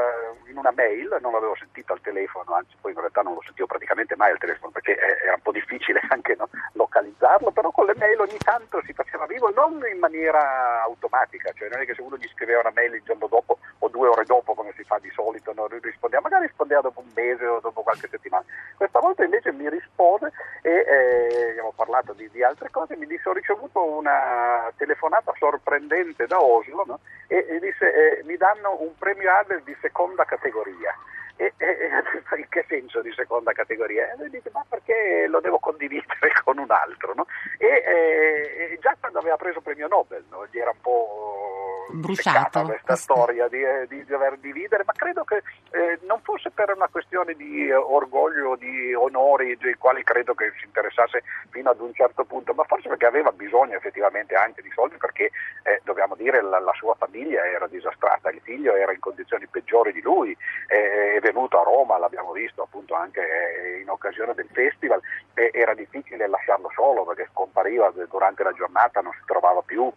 in 0.46 0.56
una 0.56 0.70
mail, 0.70 1.18
non 1.20 1.32
l'avevo 1.32 1.56
sentito 1.56 1.92
al 1.92 2.00
telefono, 2.00 2.54
anzi 2.54 2.76
poi 2.80 2.92
in 2.92 3.00
realtà 3.00 3.22
non 3.22 3.34
lo 3.34 3.42
sentivo 3.42 3.66
praticamente 3.66 4.14
mai 4.14 4.30
al 4.30 4.38
telefono 4.38 4.70
perché 4.70 4.92
eh, 4.92 5.24
era 5.24 5.34
un 5.34 5.42
po' 5.42 5.50
difficile 5.50 6.00
anche 6.10 6.36
no, 6.38 6.48
localizzarlo, 6.74 7.50
però 7.50 7.72
con 7.72 7.86
le 7.86 7.96
mail 7.96 8.20
ogni 8.20 8.38
tanto 8.38 8.80
si 8.86 8.92
faceva 8.92 9.26
vivo, 9.26 9.50
non 9.50 9.82
in 9.90 9.98
maniera 9.98 10.84
automatica, 10.84 11.50
cioè 11.56 11.68
non 11.68 11.80
è 11.80 11.84
che 11.84 11.94
se 11.94 12.02
uno 12.02 12.16
gli 12.16 12.28
scriveva 12.28 12.60
una 12.60 12.72
mail 12.76 12.94
il 12.94 13.02
giorno 13.02 13.26
dopo 13.26 13.58
o 13.80 13.88
due 13.88 14.06
ore 14.06 14.22
dopo 14.22 14.54
come 14.54 14.72
si 14.76 14.84
fa 14.84 15.00
di 15.00 15.10
solito, 15.10 15.52
no, 15.52 15.66
lui 15.66 15.80
rispondeva, 15.82 16.22
magari 16.22 16.46
rispondeva 16.46 16.80
dopo 16.80 17.00
un 17.00 17.10
mese 17.12 17.44
o 17.44 17.58
dopo 17.58 17.82
qualche 17.82 18.06
settimana. 18.08 18.44
Questa 18.76 19.00
volta 19.00 19.24
invece 19.24 19.50
mi 19.50 19.68
rispose 19.68 20.30
e 20.62 20.70
eh, 20.70 21.50
abbiamo 21.50 21.72
parlato 21.74 22.12
di, 22.12 22.30
di, 22.30 22.44
altre 22.44 22.70
cose, 22.70 22.96
mi 22.96 23.06
disse 23.06 23.28
ho 23.28 23.32
ricevuto 23.32 23.82
una 23.82 24.72
telefonata 24.76 25.32
sorprendente 25.36 25.87
da 26.26 26.42
Oslo 26.42 26.84
no? 26.86 27.00
e, 27.26 27.44
e, 27.48 27.58
disse 27.58 28.18
eh, 28.18 28.22
mi 28.24 28.36
danno 28.36 28.80
un 28.80 28.96
premio 28.96 29.32
Abel 29.32 29.62
di 29.62 29.76
seconda 29.80 30.24
categoria. 30.24 30.94
E, 31.36 31.52
e, 31.56 31.88
in 32.36 32.48
che 32.48 32.64
senso 32.68 33.00
di 33.00 33.12
seconda 33.12 33.52
categoria? 33.52 34.12
E 34.12 34.16
lui 34.16 34.30
dice 34.30 34.50
ma 34.52 34.64
perché 34.68 35.26
lo 35.28 35.40
devo 35.40 35.58
condividere 35.58 36.32
con 36.44 36.58
un 36.58 36.70
altro? 36.70 37.14
No? 37.14 37.26
E, 37.58 38.76
già 38.80 38.96
quando 38.98 39.18
aveva 39.18 39.36
preso 39.36 39.58
il 39.58 39.64
premio 39.64 39.88
Nobel 39.88 40.24
no? 40.30 40.46
gli 40.50 40.58
era 40.58 40.70
un 40.70 40.80
po' 40.80 41.77
bruciata 41.90 42.62
questa 42.62 42.96
storia 42.96 43.48
di, 43.48 43.62
eh, 43.62 43.86
di, 43.88 44.04
dover 44.04 44.38
dividere, 44.38 44.84
ma 44.84 44.92
credo 44.92 45.24
che 45.24 45.42
eh, 45.70 45.98
non 46.06 46.20
fosse 46.22 46.50
per 46.50 46.72
una 46.74 46.88
questione 46.88 47.34
di 47.34 47.66
eh, 47.66 47.74
orgoglio, 47.74 48.56
di 48.56 48.94
onori, 48.94 49.56
dei 49.56 49.74
quali 49.74 50.02
credo 50.02 50.34
che 50.34 50.52
si 50.58 50.66
interessasse 50.66 51.22
fino 51.50 51.70
ad 51.70 51.80
un 51.80 51.92
certo 51.94 52.24
punto, 52.24 52.52
ma 52.54 52.64
forse 52.64 52.88
perché 52.88 53.06
aveva 53.06 53.32
bisogno 53.32 53.76
effettivamente 53.76 54.34
anche 54.34 54.62
di 54.62 54.70
soldi, 54.74 54.96
perché 54.96 55.30
eh, 55.64 55.80
dobbiamo 55.84 56.14
dire 56.14 56.42
la, 56.42 56.58
la, 56.58 56.72
sua 56.74 56.94
famiglia 56.94 57.44
era 57.44 57.66
disastrata, 57.66 58.30
il 58.30 58.40
figlio 58.42 58.74
era 58.74 58.92
in 58.92 59.00
condizioni 59.00 59.46
peggiori 59.46 59.92
di 59.92 60.02
lui, 60.02 60.36
eh, 60.68 61.16
è 61.16 61.20
venuto 61.20 61.60
a 61.60 61.64
Roma, 61.64 61.98
l'abbiamo 61.98 62.32
visto 62.32 62.62
appunto 62.62 62.94
anche 62.94 63.20
eh, 63.20 63.80
in 63.80 63.88
occasione 63.88 64.34
del 64.34 64.48
festival, 64.52 65.00
era 65.34 65.74
difficile 65.74 66.26
lasciarlo 66.28 66.70
solo 66.74 67.04
perché 67.04 67.28
scompariva 67.32 67.92
durante 68.08 68.42
la 68.42 68.52
giornata, 68.52 69.00
non 69.00 69.12
si 69.12 69.22
trovava 69.24 69.62
più 69.62 69.90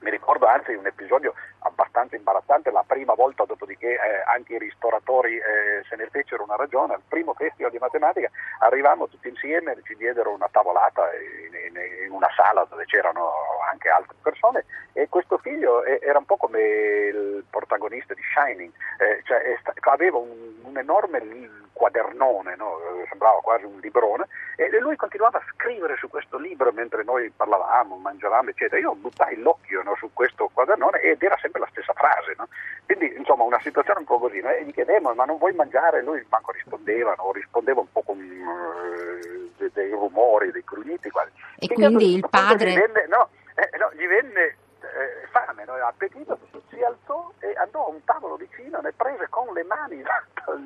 mi 0.00 0.10
ricordo 0.10 0.46
anzi 0.46 0.72
un 0.74 0.86
episodio 0.86 1.34
abbastanza 1.60 2.16
imbarazzante, 2.16 2.70
la 2.70 2.84
prima 2.86 3.14
volta 3.14 3.44
dopodiché 3.44 3.94
eh, 3.94 4.22
anche 4.26 4.54
i 4.54 4.58
ristoratori 4.58 5.36
eh, 5.36 5.84
se 5.88 5.96
ne 5.96 6.08
fecero 6.10 6.44
una 6.44 6.56
ragione, 6.56 6.94
al 6.94 7.02
primo 7.06 7.34
festival 7.34 7.70
di 7.70 7.78
matematica 7.78 8.30
arrivammo 8.60 9.08
tutti 9.08 9.28
insieme, 9.28 9.76
ci 9.84 9.96
diedero 9.96 10.32
una 10.32 10.48
tavolata 10.50 11.10
in, 11.14 11.54
in, 11.54 12.04
in 12.06 12.12
una 12.12 12.28
sala 12.36 12.66
dove 12.68 12.84
c'erano 12.84 13.32
anche 13.70 13.88
altre 13.88 14.16
persone 14.22 14.64
e 14.92 15.08
questo 15.08 15.38
figlio 15.38 15.84
era 15.84 16.18
un 16.18 16.24
po' 16.24 16.36
come 16.36 16.60
il 16.60 17.44
protagonista 17.50 18.14
di 18.14 18.22
Shining, 18.22 18.72
eh, 18.98 19.22
cioè 19.24 19.58
aveva 19.80 20.18
un, 20.18 20.54
un 20.62 20.76
enorme 20.76 21.20
quadernone, 21.72 22.56
no? 22.56 22.78
sembrava 23.08 23.38
quasi 23.40 23.64
un 23.64 23.78
librone, 23.78 24.26
e 24.56 24.68
lui 24.80 24.96
continuava 24.96 25.38
a 25.38 25.44
scrivere 25.54 25.96
su 25.96 26.08
questo 26.08 26.36
libro 26.36 26.72
mentre 26.72 27.04
noi 27.04 27.32
parlavamo, 27.48 27.96
mangiavamo, 27.96 28.50
eccetera. 28.50 28.80
Io 28.80 28.94
buttai 28.94 29.36
l'occhio 29.36 29.82
no, 29.82 29.96
su 29.96 30.10
questo 30.12 30.50
quadernone 30.52 31.00
ed 31.00 31.22
era 31.22 31.36
sempre 31.40 31.60
la 31.60 31.68
stessa 31.70 31.92
frase. 31.94 32.34
No? 32.36 32.48
Quindi, 32.84 33.14
insomma, 33.16 33.44
una 33.44 33.60
situazione 33.60 34.00
un 34.00 34.04
po' 34.04 34.18
così. 34.18 34.38
E 34.38 34.64
gli 34.64 34.72
chiedevamo, 34.72 35.14
ma 35.14 35.24
non 35.24 35.38
vuoi 35.38 35.54
mangiare? 35.54 36.02
Lui 36.02 36.24
manco 36.28 36.52
rispondeva, 36.52 37.14
no? 37.16 37.32
rispondeva 37.32 37.80
un 37.80 37.90
po' 37.90 38.02
con 38.02 38.18
uh, 38.18 39.70
dei 39.72 39.90
rumori, 39.90 40.52
dei 40.52 40.62
grugniti 40.64 41.08
quasi. 41.10 41.30
E 41.58 41.66
In 41.68 41.74
quindi 41.74 42.14
il 42.14 42.26
padre... 42.28 42.70
Gli 42.70 42.78
venne, 42.78 43.06
no, 43.08 43.28
eh, 43.54 43.70
gli 43.96 44.06
venne 44.06 44.44
eh, 44.44 45.26
fame, 45.30 45.64
no? 45.64 45.72
appetito, 45.74 46.38
si 46.68 46.82
alzò 46.82 47.32
e 47.38 47.54
andò 47.56 47.86
a 47.86 47.90
un 47.90 48.04
tavolo 48.04 48.36
vicino, 48.36 48.80
ne 48.80 48.92
prese 48.92 49.26
con 49.30 49.52
le 49.54 49.64
mani 49.64 50.02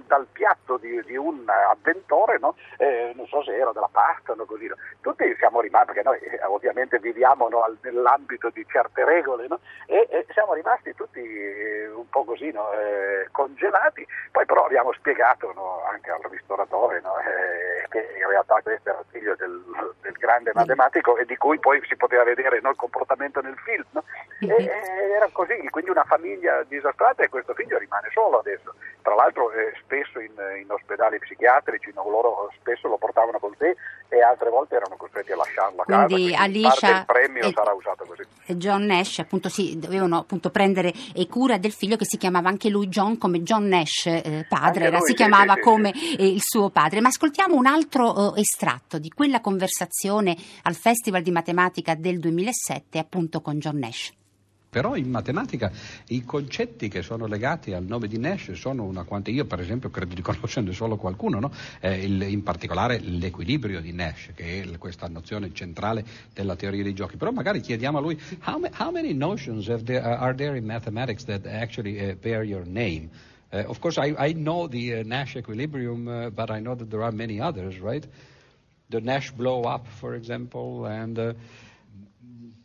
dal, 0.07 0.27
piatto 0.33 0.77
di, 0.77 1.03
di, 1.05 1.17
un 1.17 1.45
avventore, 1.49 2.39
no? 2.39 2.55
eh, 2.79 3.13
non 3.15 3.27
so 3.27 3.43
se 3.43 3.57
era 3.57 3.73
della 3.73 3.89
pasta 3.91 4.33
o 4.33 4.45
così. 4.45 4.67
No? 4.67 4.77
Tutti 5.01 5.35
siamo 5.39 5.61
rimasti, 5.61 5.93
perché 5.93 6.03
noi 6.03 6.19
eh, 6.19 6.45
ovviamente 6.45 6.99
viviamo 6.99 7.49
nell'ambito 7.81 8.51
di 8.51 8.65
certe 8.69 9.05
regole, 9.05 9.47
e, 9.87 10.07
e, 10.11 10.27
siamo 10.33 10.55
rimasti 10.55 10.95
tutti 10.95 11.21
eh, 11.21 11.89
un 11.89 12.09
po' 12.09 12.25
così 12.25 12.49
eh, 12.49 13.29
congelati, 13.31 14.07
poi 14.31 14.47
però 14.47 14.65
abbiamo 14.65 14.93
spiegato 14.93 15.53
anche 15.91 16.11
al 16.11 16.21
ristoratore 16.31 16.99
eh, 16.99 17.89
che 17.89 18.15
in 18.19 18.29
realtà 18.29 18.61
questo 18.63 18.89
era 18.89 18.99
il 19.01 19.07
figlio 19.11 19.35
del, 19.37 19.63
del 20.01 20.13
grande 20.13 20.53
matematico 20.55 21.17
e 21.17 21.25
di 21.25 21.37
cui 21.37 21.59
poi 21.59 21.83
si 21.87 21.97
poteva 21.97 22.25
vedere 22.25 22.57
il 22.57 22.73
comportamento 22.77 23.41
nel 23.41 23.57
film. 23.65 24.03
E, 24.39 24.71
era 25.15 25.29
così, 25.33 25.57
quindi 25.71 25.91
una 25.91 26.05
famiglia 26.05 26.63
disastrata 26.65 27.23
e 27.23 27.29
questo 27.29 27.55
figlio 27.55 27.79
rimane 27.79 28.09
solo 28.13 28.39
adesso. 28.41 28.75
Tra 29.03 29.15
l'altro 29.15 29.51
eh, 29.53 29.72
spesso 29.83 30.21
in, 30.21 30.33
in, 30.61 30.71
ospedali 30.71 31.19
psichiatrici 31.19 31.93
no, 31.95 32.09
loro 32.09 32.51
spesso 32.59 32.89
lo 32.89 32.97
portavano 32.97 33.39
con 33.39 33.55
sé 33.59 33.77
e 34.09 34.23
altre 34.23 34.51
volte 34.51 34.77
erano 34.77 34.97
costretti 34.97 35.33
a 35.33 35.37
lasciarlo 35.37 35.83
a 35.83 35.85
casa. 35.85 36.07
Quindi 36.07 36.35
Alicia 36.35 36.99
il 36.99 37.05
premio 37.07 37.49
e, 37.49 37.53
sarà 37.53 37.73
usato 37.73 38.05
così. 38.05 38.23
John 38.57 38.85
Nash 38.85 39.21
appunto 39.21 39.49
si 39.49 39.79
dovevano 39.79 40.19
appunto 40.19 40.51
prendere 40.51 40.93
cura 41.29 41.57
del 41.57 41.73
figlio 41.73 41.97
che 41.97 42.05
si 42.05 42.19
chiamava 42.19 42.49
anche 42.49 42.69
lui 42.69 42.89
John 42.89 43.17
come 43.17 43.43
John 43.43 43.67
Nash 43.69 44.07
eh, 44.07 44.45
padre, 44.49 44.91
lui, 44.91 45.01
si 45.01 45.07
sì, 45.07 45.15
chiamava 45.15 45.55
sì, 45.55 45.61
come 45.61 45.93
sì. 45.95 46.17
Eh, 46.17 46.27
il 46.27 46.43
suo 46.43 46.71
padre. 46.71 47.01
Ma 47.01 47.09
ascoltiamo 47.09 47.55
un 47.55 47.67
altro 47.67 48.35
eh, 48.35 48.41
estratto 48.41 48.99
di 48.99 49.09
quella 49.09 49.41
conversazione 49.41 50.37
al 50.65 50.75
Festival 50.75 51.23
di 51.23 51.31
Matematica 51.31 51.95
del 51.95 52.19
2007 52.19 52.99
appunto 52.99 53.41
con 53.41 53.59
John 53.59 53.79
Nash. 53.79 54.13
Però 54.73 54.97
in 54.97 55.11
matematica 55.11 55.71
i 56.07 56.25
concetti 56.25 56.89
che 56.89 57.03
sono 57.03 57.27
legati 57.27 57.75
al 57.75 57.85
nome 57.85 58.09
di 58.09 58.17
Nash 58.17 58.53
sono 58.53 58.85
una 58.85 59.03
quantità, 59.03 59.37
io 59.37 59.45
per 59.45 59.61
esempio 59.61 59.91
credo 59.91 60.15
di 60.15 60.23
conoscerne 60.23 60.73
solo 60.73 60.97
qualcuno, 60.97 61.41
no? 61.41 61.53
eh, 61.81 62.03
il, 62.03 62.23
in 62.23 62.43
particolare 62.43 62.99
l'equilibrio 62.99 63.83
di 63.83 63.93
Nash, 63.93 64.31
che 64.35 64.63
è 64.63 64.79
questa 64.79 65.09
nozione 65.09 65.53
centrale 65.53 66.03
della 66.33 66.57
teoria 66.57 66.83
dei 66.83 66.95
giochi. 66.95 67.19
Però 67.19 67.31
magari 67.33 67.61
chiediamo 67.61 67.99
a 67.99 68.01
lui, 68.01 68.19
how, 68.47 68.59
ma, 68.59 68.71
how 68.79 68.91
many 68.91 69.13
notions 69.13 69.67
there, 69.85 70.01
uh, 70.01 70.23
are 70.23 70.35
there 70.35 70.57
in 70.57 70.65
mathematics 70.65 71.25
that 71.25 71.45
actually 71.45 72.01
uh, 72.01 72.15
bear 72.15 72.43
your 72.43 72.65
name? 72.67 73.11
Uh, 73.53 73.65
of 73.67 73.79
course, 73.79 73.99
I, 73.99 74.15
I 74.17 74.33
know 74.33 74.69
the 74.69 75.01
uh, 75.01 75.03
Nash 75.05 75.37
equilibrium, 75.37 76.09
uh, 76.09 76.31
but 76.31 76.51
I 76.51 76.61
know 76.61 76.75
that 76.75 76.89
there 76.89 77.03
are 77.03 77.13
many 77.13 77.43
others, 77.43 77.79
right? 77.79 78.07
The 78.89 79.03
Nash 79.03 79.33
blow 79.33 79.65
up, 79.65 79.87
for 80.01 80.15
example, 80.15 80.87
and... 80.87 81.19
Uh, 81.19 81.35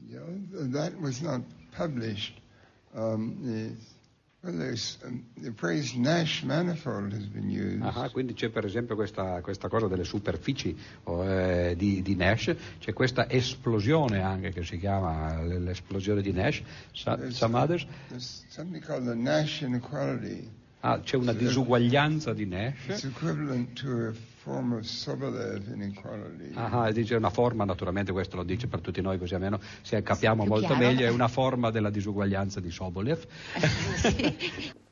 yeah, 0.08 0.20
that 0.72 1.02
was 1.02 1.22
not 1.22 1.42
published, 1.78 2.34
um, 2.96 3.38
the, 3.44 3.76
well, 4.44 4.76
um, 5.06 5.26
the 5.38 5.52
phrase 5.52 5.94
Nash 5.96 6.44
manifold 6.44 7.14
has 7.14 7.26
been 7.26 7.50
used. 7.50 7.84
Ah, 7.84 8.10
quindi 8.10 8.34
c'è 8.34 8.50
per 8.50 8.66
esempio 8.66 8.96
questa, 8.96 9.42
questa 9.42 9.68
cosa 9.68 9.88
delle 9.88 10.04
superfici 10.04 10.76
eh, 11.06 11.76
di, 11.78 12.02
di, 12.02 12.16
Nash, 12.16 12.56
c'è 12.80 12.94
questa 12.94 13.30
esplosione 13.30 14.22
anche 14.22 14.52
che 14.52 14.64
si 14.64 14.78
chiama 14.80 15.42
l'esplosione 15.44 16.22
di 16.22 16.32
Nash. 16.32 16.64
Some, 16.94 17.32
some 17.32 17.58
others? 17.58 17.86
There's 18.10 18.46
something 18.50 18.84
called 18.84 19.06
the 19.06 19.16
Nash 19.16 19.62
inequality. 19.62 20.50
Ah, 20.82 21.00
c'è 21.00 21.16
una 21.16 21.34
disuguaglianza 21.34 22.34
di 22.34 22.46
Nash. 22.46 22.88
It's 22.88 23.04
equivalent 23.04 23.80
to 23.82 24.08
a 24.10 24.14
form 24.48 24.74
of 24.74 24.84
Sobolev 24.86 25.68
inequality. 25.74 26.54
Ah, 26.54 26.90
dice 26.92 27.16
una 27.16 27.30
forma, 27.30 27.66
naturalmente 27.66 28.14
questo 28.14 28.38
lo 28.38 28.44
dice 28.44 28.68
per 28.68 28.80
tutti 28.80 29.02
noi 29.02 29.18
così 29.18 29.36
almeno 29.36 29.60
se 29.82 30.02
capiamo 30.02 30.46
molto 30.46 30.68
chiaro. 30.68 30.86
meglio, 30.86 31.06
è 31.06 31.10
una 31.10 31.28
forma 31.28 31.70
della 31.70 31.90
disuguaglianza 31.90 32.62
di 32.62 32.72
Sobolev. 32.72 33.28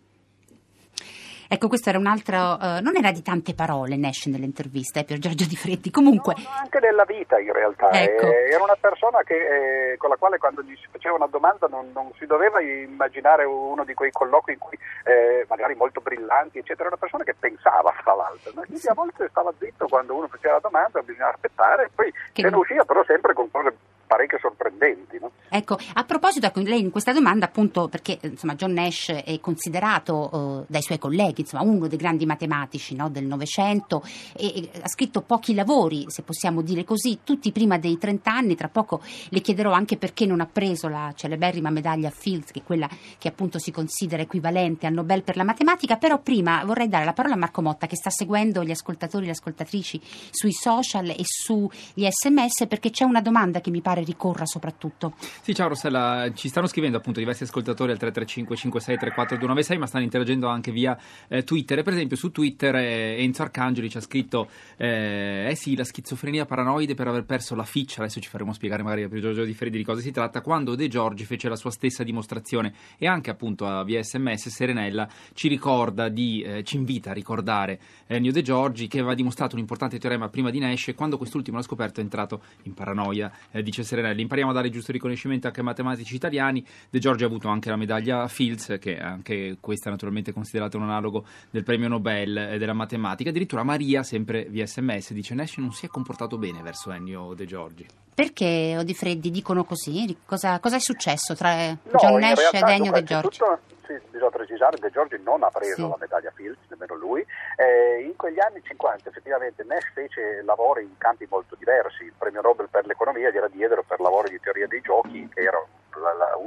Ecco, 1.48 1.68
questo 1.68 1.90
era 1.90 2.00
un 2.00 2.08
altro, 2.08 2.36
uh, 2.36 2.82
non 2.82 2.96
era 2.96 3.12
di 3.12 3.22
tante 3.22 3.54
parole 3.54 3.96
Nash 3.98 4.26
nell'intervista, 4.26 5.00
eh, 5.00 5.06
per 5.06 5.20
Giorgio 5.20 5.46
Di 5.46 5.56
Freddi, 5.56 5.92
comunque... 5.92 6.34
No, 6.38 6.50
anche 6.60 6.80
della 6.80 7.06
vita 7.06 7.40
in 7.40 7.54
realtà, 7.54 7.92
ecco. 7.92 8.26
eh, 8.26 8.50
era 8.50 8.64
una 8.64 8.78
persona 8.80 9.22
che, 9.24 9.94
eh, 9.94 9.98
con 9.98 10.10
la 10.10 10.16
quale 10.16 10.38
quando 10.38 10.64
gli 10.64 10.76
si 10.76 10.88
faceva 10.92 11.16
una 11.16 11.28
domanda 11.28 11.68
non, 11.68 11.92
non, 11.94 12.12
si 12.18 12.26
doveva 12.26 12.62
immaginare 12.62 13.44
uno 13.44 13.84
di 13.84 13.94
quei 13.94 14.12
colloqui 14.12 14.54
in 14.54 14.60
cui 14.60 14.78
eh, 15.04 15.46
magari 15.48 15.76
molto 15.76 16.02
brillanti, 16.02 16.58
eccetera, 16.58 16.88
era 16.88 16.96
una 16.96 16.98
persona 16.98 17.24
che 17.24 17.36
pensava 17.38 17.92
fra 17.92 18.16
l'altro, 18.16 18.52
no? 18.56 18.62
quindi 18.66 18.88
a 18.88 18.94
volte 18.94 19.28
stava 19.30 19.54
zitto 19.60 19.88
quando 19.88 20.16
uno 20.16 20.28
faceva 20.28 20.56
la 20.56 20.62
domanda, 20.62 21.02
bisognava 21.02 21.34
aspettare, 21.34 21.90
poi 21.94 22.12
che 22.34 22.42
se 22.42 22.50
ne 22.50 22.56
usciva 22.56 22.84
però 22.86 23.04
sempre 23.04 23.34
con 23.34 23.52
cose 23.52 23.74
parecchio 24.06 24.38
sorprendenti. 24.40 25.18
No? 25.20 25.32
Ecco, 25.50 25.78
a 25.94 26.04
proposito, 26.04 26.48
ecco, 26.48 26.60
lei 26.60 26.82
in 26.82 26.92
questa 26.92 27.14
domanda 27.14 27.46
appunto, 27.46 27.88
perché 27.88 28.18
insomma, 28.22 28.56
John 28.56 28.74
Nash 28.74 29.10
è 29.10 29.40
considerato 29.40 30.64
eh, 30.64 30.66
dai 30.68 30.82
suoi 30.82 30.98
colleghi 30.98 31.42
insomma, 31.42 31.64
uno 31.64 31.88
dei 31.88 31.98
grandi 31.98 32.26
matematici 32.26 32.96
no, 32.96 33.10
del 33.10 33.26
Novecento 33.26 34.04
e, 34.36 34.48
e, 34.48 34.70
ha 34.82 34.88
scritto 34.88 35.22
pochi 35.22 35.54
lavori, 35.54 36.06
se 36.08 36.24
possiamo 36.24 36.62
dire 36.62 36.84
così, 36.84 37.20
tutti 37.24 37.52
prima 37.52 37.78
dei 37.78 37.98
30 37.98 38.32
anni, 38.32 38.56
tra 38.56 38.68
poco 38.68 39.02
le 39.30 39.40
chiederò 39.40 39.72
anche 39.72 39.98
perché 39.98 40.26
non 40.26 40.42
ha 40.42 40.46
preso 40.46 40.88
la 40.88 41.14
celeberrima 41.16 41.70
medaglia 41.70 42.10
Fields, 42.10 42.52
che 42.52 42.60
è 42.60 42.64
quella 42.64 42.90
che 43.18 43.28
appunto 43.28 43.60
si 43.60 43.72
considera 43.72 44.22
equivalente 44.22 44.88
al 44.88 44.94
Nobel 44.94 45.24
per 45.24 45.38
la 45.38 45.44
matematica, 45.44 45.98
però 45.98 46.20
prima 46.20 46.64
vorrei 46.66 46.90
dare 46.90 47.06
la 47.06 47.14
parola 47.14 47.36
a 47.36 47.38
Marco 47.38 47.62
Motta 47.62 47.88
che 47.88 47.96
sta 47.96 48.10
seguendo 48.10 48.64
gli 48.64 48.72
ascoltatori 48.72 49.24
e 49.24 49.28
le 49.28 49.32
ascoltatrici 49.34 50.02
sui 50.32 50.52
social 50.52 51.10
e 51.10 51.24
sugli 51.24 52.08
sms 52.10 52.68
perché 52.68 52.90
c'è 52.90 53.04
una 53.04 53.22
domanda 53.22 53.62
che 53.62 53.72
mi 53.72 53.82
pare 53.82 53.95
ricorra 54.04 54.46
soprattutto. 54.46 55.14
Sì, 55.42 55.54
ciao 55.54 55.70
Rossella, 55.70 56.32
ci 56.34 56.50
stanno 56.50 56.68
scrivendo 56.68 56.98
appunto 56.98 57.20
diversi 57.20 57.44
ascoltatori 57.44 57.92
al 57.92 57.98
335 57.98 58.56
56 58.56 58.98
34 58.98 59.38
296, 59.38 59.78
ma 59.78 59.88
stanno 59.88 60.04
interagendo 60.04 60.48
anche 60.48 60.72
via 60.72 60.98
eh, 61.28 61.44
Twitter. 61.44 61.84
Per 61.84 61.94
esempio 61.94 62.18
su 62.18 62.32
Twitter 62.32 62.76
eh, 62.76 63.24
Enzo 63.24 63.44
Arcangeli 63.44 63.90
ci 63.90 63.98
ha 63.98 64.02
scritto 64.02 64.50
eh, 64.78 65.48
eh, 65.50 65.56
sì, 65.56 65.76
la 65.76 65.84
schizofrenia 65.84 66.46
paranoide 66.46 66.94
per 66.96 67.08
aver 67.08 67.26
perso 67.26 67.56
la 67.56 67.64
ficcia, 67.64 68.02
adesso 68.02 68.20
ci 68.20 68.30
faremo 68.30 68.54
spiegare 68.54 68.84
magari 68.84 69.08
per 69.08 69.20
Giorgio 69.20 69.44
Di 69.44 69.54
Freddi 69.54 69.78
di 69.78 69.84
cosa 69.84 70.02
si 70.02 70.12
tratta, 70.12 70.42
quando 70.42 70.76
De 70.76 70.88
Giorgi 70.88 71.26
fece 71.26 71.50
la 71.50 71.56
sua 71.56 71.72
stessa 71.72 72.04
dimostrazione 72.04 72.74
e 72.98 73.08
anche 73.08 73.30
appunto 73.30 73.66
a 73.66 73.84
via 73.84 74.02
sms 74.02 74.50
Serenella 74.50 75.08
ci 75.34 75.48
ricorda 75.48 76.10
di, 76.10 76.42
eh, 76.42 76.64
ci 76.64 76.76
invita 76.76 77.12
a 77.12 77.14
ricordare 77.14 77.80
Ennio 78.08 78.32
De 78.32 78.42
Giorgi 78.42 78.88
che 78.88 79.00
aveva 79.00 79.14
dimostrato 79.14 79.56
un 79.56 79.62
importante 79.62 80.00
teorema 80.00 80.30
prima 80.30 80.50
di 80.50 80.60
Nash 80.60 80.90
e 80.90 80.94
quando 80.96 81.18
quest'ultimo 81.18 81.58
l'ha 81.58 81.64
scoperto 81.64 82.00
è 82.00 82.04
entrato 82.04 82.42
in 82.64 82.74
paranoia, 82.74 83.32
eh, 83.52 83.64
dice 83.64 83.84
Serenelli. 83.86 84.22
Impariamo 84.22 84.52
a 84.52 84.54
dare 84.54 84.68
il 84.68 84.74
giusto 84.74 84.92
riconoscimento 84.92 85.48
anche 85.48 85.60
ai 85.60 85.66
matematici 85.66 86.16
italiani. 86.16 86.66
De 86.90 87.00
Giorgi 87.00 87.24
ha 87.24 87.28
avuto 87.28 87.48
anche 87.48 87.70
la 87.70 87.76
medaglia 87.76 88.28
Fields, 88.28 88.78
che 88.80 88.98
anche 88.98 89.58
questa 89.60 89.90
è 89.90 89.92
naturalmente 89.92 90.34
considerata 90.34 90.78
un 90.78 90.84
analogo 90.84 91.26
del 91.50 91.64
premio 91.64 91.88
Nobel 91.88 92.38
eh, 92.38 92.58
della 92.58 92.74
matematica. 92.74 93.30
Addirittura 93.30 93.64
Maria, 93.64 94.04
sempre 94.04 94.46
via 94.50 94.66
sms, 94.66 95.14
dice 95.14 95.34
Nash 95.34 95.58
non 95.58 95.72
si 95.72 95.86
è 95.86 95.90
comportato 95.90 96.38
bene 96.38 96.62
verso 96.62 96.92
Ennio 96.92 97.34
De 97.34 97.46
Giorgi. 97.46 97.86
Perché 98.14 98.76
Odifreddi 98.78 99.30
dicono 99.30 99.64
così? 99.64 100.16
Cosa, 100.26 100.60
cosa 100.60 100.78
è 100.78 100.80
successo 100.80 101.36
tra 101.36 101.70
no, 101.70 101.80
John 101.98 102.20
Nash 102.20 102.54
ed 102.54 102.64
Ennio 102.68 102.92
De 102.92 103.04
Giorgi? 103.04 103.38
Tutto 103.38 103.60
sì, 103.86 104.00
bisogna 104.10 104.32
precisare, 104.32 104.78
che 104.78 104.90
Giorgi 104.90 105.20
non 105.22 105.44
ha 105.44 105.50
preso 105.50 105.76
sì. 105.76 105.88
la 105.88 105.98
medaglia 106.00 106.32
Fields, 106.36 106.60
nemmeno 106.70 106.96
lui. 106.96 107.26
Eh, 107.56 108.02
in 108.02 108.16
quegli 108.16 108.40
anni 108.40 108.62
50 108.62 109.10
effettivamente 109.10 109.64
Nash 109.64 109.92
fece 109.94 110.42
lavori 110.44 110.84
in 110.84 110.98
campi 110.98 111.28
molto 111.30 111.56
diversi, 111.56 112.04
il 112.04 112.14
premio 112.18 112.42
Nobel 112.42 112.70
per 112.70 112.86
l'economia 112.86 113.30
gliela 113.30 113.48
diedero 113.48 113.84
per 113.84 114.00
lavori 114.00 114.30
di 114.30 114.40
teoria 114.40 114.68
dei 114.68 114.82
giochi, 114.82 115.28
che 115.34 115.42
era 115.42 115.58
la, 115.58 115.64
la, 115.64 115.75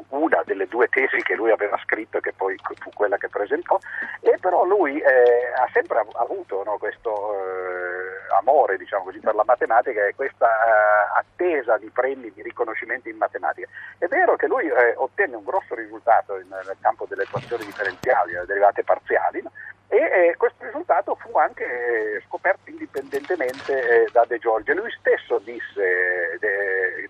una 0.08 0.42
delle 0.44 0.66
due 0.66 0.88
tesi 0.88 1.22
che 1.22 1.34
lui 1.34 1.50
aveva 1.50 1.78
scritto 1.84 2.18
e 2.18 2.20
che 2.20 2.32
poi 2.32 2.56
fu 2.78 2.90
quella 2.94 3.16
che 3.16 3.28
presentò, 3.28 3.78
e 4.20 4.36
però 4.40 4.64
lui 4.64 5.00
eh, 5.00 5.52
ha 5.54 5.68
sempre 5.72 6.04
avuto 6.14 6.62
no, 6.64 6.78
questo 6.78 7.34
eh, 7.34 8.34
amore 8.38 8.76
diciamo 8.76 9.04
così, 9.04 9.20
per 9.20 9.34
la 9.34 9.44
matematica 9.44 10.06
e 10.06 10.14
questa 10.14 10.46
eh, 10.46 11.18
attesa 11.18 11.76
di 11.78 11.90
premi, 11.90 12.32
di 12.32 12.42
riconoscimenti 12.42 13.08
in 13.08 13.16
matematica. 13.16 13.68
È 13.98 14.06
vero 14.06 14.36
che 14.36 14.46
lui 14.46 14.66
eh, 14.66 14.94
ottenne 14.96 15.36
un 15.36 15.44
grosso 15.44 15.74
risultato 15.74 16.38
in, 16.38 16.48
nel 16.48 16.76
campo 16.80 17.06
delle 17.06 17.22
equazioni 17.22 17.64
differenziali, 17.64 18.32
le 18.32 18.44
derivate 18.46 18.84
parziali, 18.84 19.42
no? 19.42 19.52
E 19.90 19.96
eh, 19.96 20.36
questo 20.36 20.64
risultato 20.64 21.14
fu 21.14 21.38
anche 21.38 21.64
eh, 21.64 22.22
scoperto 22.26 22.68
indipendentemente 22.68 24.04
eh, 24.04 24.08
da 24.12 24.26
De 24.26 24.38
Giorgio. 24.38 24.74
Lui 24.74 24.90
stesso 24.98 25.38
disse, 25.38 26.38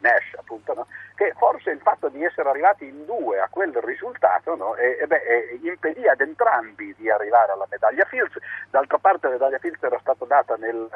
Nash 0.00 0.34
appunto, 0.38 0.74
no? 0.74 0.86
che 1.16 1.34
forse 1.36 1.70
il 1.70 1.80
fatto 1.80 2.08
di 2.08 2.22
essere 2.28 2.48
arrivati 2.48 2.86
in 2.86 3.04
due 3.04 3.40
a 3.40 3.48
quel 3.50 3.74
risultato 3.82 4.54
no? 4.54 4.76
e, 4.76 5.04
beh, 5.06 5.58
impedì 5.62 6.06
ad 6.06 6.20
entrambi 6.20 6.94
di 6.96 7.10
arrivare 7.10 7.50
alla 7.52 7.66
medaglia 7.68 8.04
Fields. 8.04 8.38
D'altra 8.70 8.98
parte 8.98 9.26
la 9.26 9.32
medaglia 9.34 9.58
Fields 9.58 9.82
era 9.82 9.98
stata 9.98 10.24
data 10.24 10.54
nel 10.56 10.88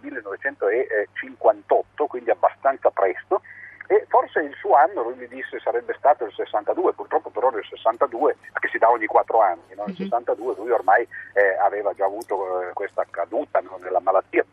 1958, 0.00 2.06
quindi 2.06 2.30
abbastanza 2.30 2.90
presto 2.90 3.42
e 3.88 4.04
forse 4.08 4.40
il 4.40 4.54
suo 4.54 4.74
anno, 4.74 5.02
lui 5.02 5.14
mi 5.14 5.28
disse, 5.28 5.60
sarebbe 5.60 5.94
stato 5.96 6.24
il 6.24 6.32
62, 6.32 6.92
purtroppo 6.94 7.30
però 7.30 7.50
nel 7.50 7.64
62, 7.64 8.36
che 8.58 8.68
si 8.68 8.78
dà 8.78 8.90
ogni 8.90 9.06
quattro 9.06 9.40
anni, 9.40 9.74
no? 9.76 9.84
nel 9.86 9.94
62 9.94 10.52
mhm. 10.52 10.58
lui 10.58 10.70
ormai 10.70 11.06
eh, 11.34 11.56
aveva 11.62 11.94
già 11.94 12.04
avuto 12.04 12.62
eh, 12.62 12.72
questa 12.72 13.06
caduta 13.08 13.60
no? 13.60 13.78
nella 13.80 14.00
malattia. 14.00 14.44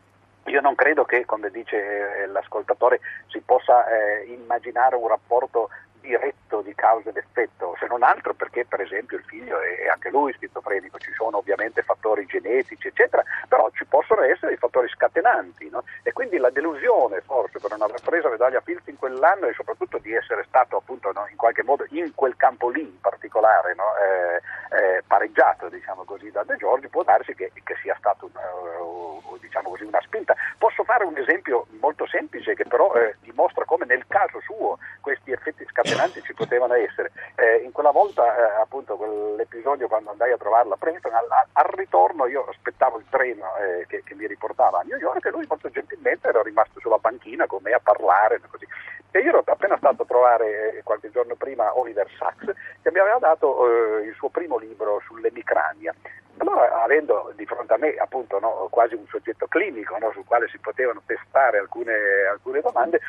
Io 0.46 0.62
non 0.62 0.76
credo 0.76 1.06
che, 1.06 1.26
come 1.26 1.50
dice 1.50 1.78
eh, 1.78 2.28
l'ascoltatore, 2.28 3.00
si 3.28 3.40
possa 3.40 3.88
eh, 3.88 4.26
immaginare 4.26 4.96
un 4.96 5.08
rapporto 5.08 5.70
diretto 6.04 6.62
di 6.62 6.76
causa 6.76 7.10
ed 7.10 7.18
effetto, 7.18 7.76
se 7.80 7.88
non 7.88 8.04
altro 8.04 8.34
perché 8.34 8.66
per 8.66 8.82
esempio 8.82 9.18
il 9.18 9.24
figlio 9.24 9.58
è 9.60 9.88
anche 9.88 10.10
lui 10.10 10.34
schizofrenico, 10.34 11.00
ci 11.00 11.14
sono 11.14 11.38
ovviamente 11.38 11.82
fattori 11.82 12.26
genetici 12.26 12.90
eccetera, 12.90 13.24
però 13.48 13.70
ci 13.72 13.86
possono 13.86 14.22
essere 14.22 14.54
i 14.54 14.58
fattori 14.58 14.90
scatenanti 14.90 15.70
no? 15.70 15.84
e 16.04 16.12
quindi 16.12 16.38
la 16.38 16.50
delusione 16.50 17.22
forse 17.22 17.60
per 17.60 17.72
non 17.72 17.82
aver 17.82 18.02
preso 18.02 18.30
medaglia 18.30 18.62
Fields 18.62 18.88
in 18.88 18.98
quell'anno 18.98 19.48
e 19.48 19.54
soprattutto 19.54 19.98
di 19.98 20.14
essere 20.14 20.44
stato 20.48 20.78
appunto 20.78 21.12
no, 21.14 21.26
in 21.30 21.38
qualche 21.38 21.64
modo 21.64 21.86
in 21.90 22.12
quel 22.14 22.36
campo 22.36 22.70
lì 22.70 22.82
in 22.82 23.00
particolare 23.00 23.74
no? 23.74 23.96
eh, 23.96 24.98
eh, 24.98 25.04
pareggiato 25.08 25.70
diciamo 25.70 26.04
così 26.04 26.30
da 26.32 26.44
De 26.44 26.58
Giorgi 26.58 26.90
può 26.90 27.04
darsi 27.04 27.34
che, 27.34 27.52
che 27.64 27.76
sia 27.82 27.96
stato 27.98 28.30
una, 28.30 28.42
uh, 28.52 29.38
diciamo 29.40 29.70
una 29.94 30.02
spinta. 30.02 30.36
Posso 30.58 30.84
fare 30.84 31.06
un 31.06 31.18
esempio 31.18 31.68
molto 31.80 32.08
semplice 32.08 32.56
che 32.56 32.66
però 32.66 32.94
eh, 32.96 33.16
dimostra 33.22 33.66
come 33.66 33.86
nel 33.86 34.06
caso 34.08 34.40
suo 34.42 34.78
questi 35.04 35.34
effetti 35.34 35.66
scatenanti 35.70 36.22
ci 36.22 36.34
potevano 36.34 36.76
essere. 36.76 37.12
Eh, 37.36 37.58
in 37.58 37.74
quella 37.74 37.92
volta, 37.92 38.24
eh, 38.24 38.62
appunto, 38.62 38.96
quell'episodio 38.96 39.90
quando 39.90 40.12
andai 40.12 40.32
a 40.32 40.38
trovarla 40.38 40.76
a 40.76 40.78
Princeton, 40.78 41.14
al, 41.14 41.28
al 41.52 41.70
ritorno 41.76 42.26
io 42.26 42.46
aspettavo 42.46 42.98
il 43.00 43.06
treno 43.10 43.46
eh, 43.58 43.86
che, 43.88 44.02
che, 44.06 44.16
mi 44.16 44.26
riportava 44.26 44.80
a 44.80 44.84
New 44.84 44.98
York 44.98 45.26
e 45.26 45.30
lui 45.30 45.46
molto 45.50 45.70
gentilmente 45.70 46.30
era 46.30 46.42
rimasto 46.42 46.80
sulla 46.80 47.00
panchina 47.00 47.46
con 47.48 47.60
me 47.62 47.74
a 47.74 47.82
parlare. 47.84 48.40
Così. 48.50 48.66
E 49.12 49.20
io 49.20 49.30
ero 49.30 49.44
appena 49.46 49.78
stato 49.78 50.04
a 50.04 50.06
trovare 50.06 50.78
eh, 50.78 50.84
qualche 50.84 51.12
giorno 51.12 51.36
prima 51.36 51.78
Oliver 51.78 52.10
Sacks 52.18 52.46
che 52.82 52.92
mi 52.92 53.00
aveva 53.00 53.20
dato 53.20 54.00
eh, 54.00 54.06
il 54.06 54.14
suo 54.16 54.30
primo 54.30 54.58
libro 54.58 55.02
sull'emicrania. 55.06 55.94
Allora, 56.38 56.82
avendo 56.82 57.32
di 57.36 57.46
fronte 57.46 57.74
a 57.74 57.78
me 57.78 57.94
appunto 57.96 58.40
no, 58.40 58.68
quasi 58.72 58.96
un 58.96 59.06
soggetto 59.08 59.48
clinico 59.48 59.98
no, 60.00 60.12
sul 60.14 60.26
quale 60.26 60.48
si 60.48 60.58
potevano 60.58 61.02
testare 61.06 61.60
alcune, 61.60 61.94
alcune 62.32 62.62
domande, 62.62 63.00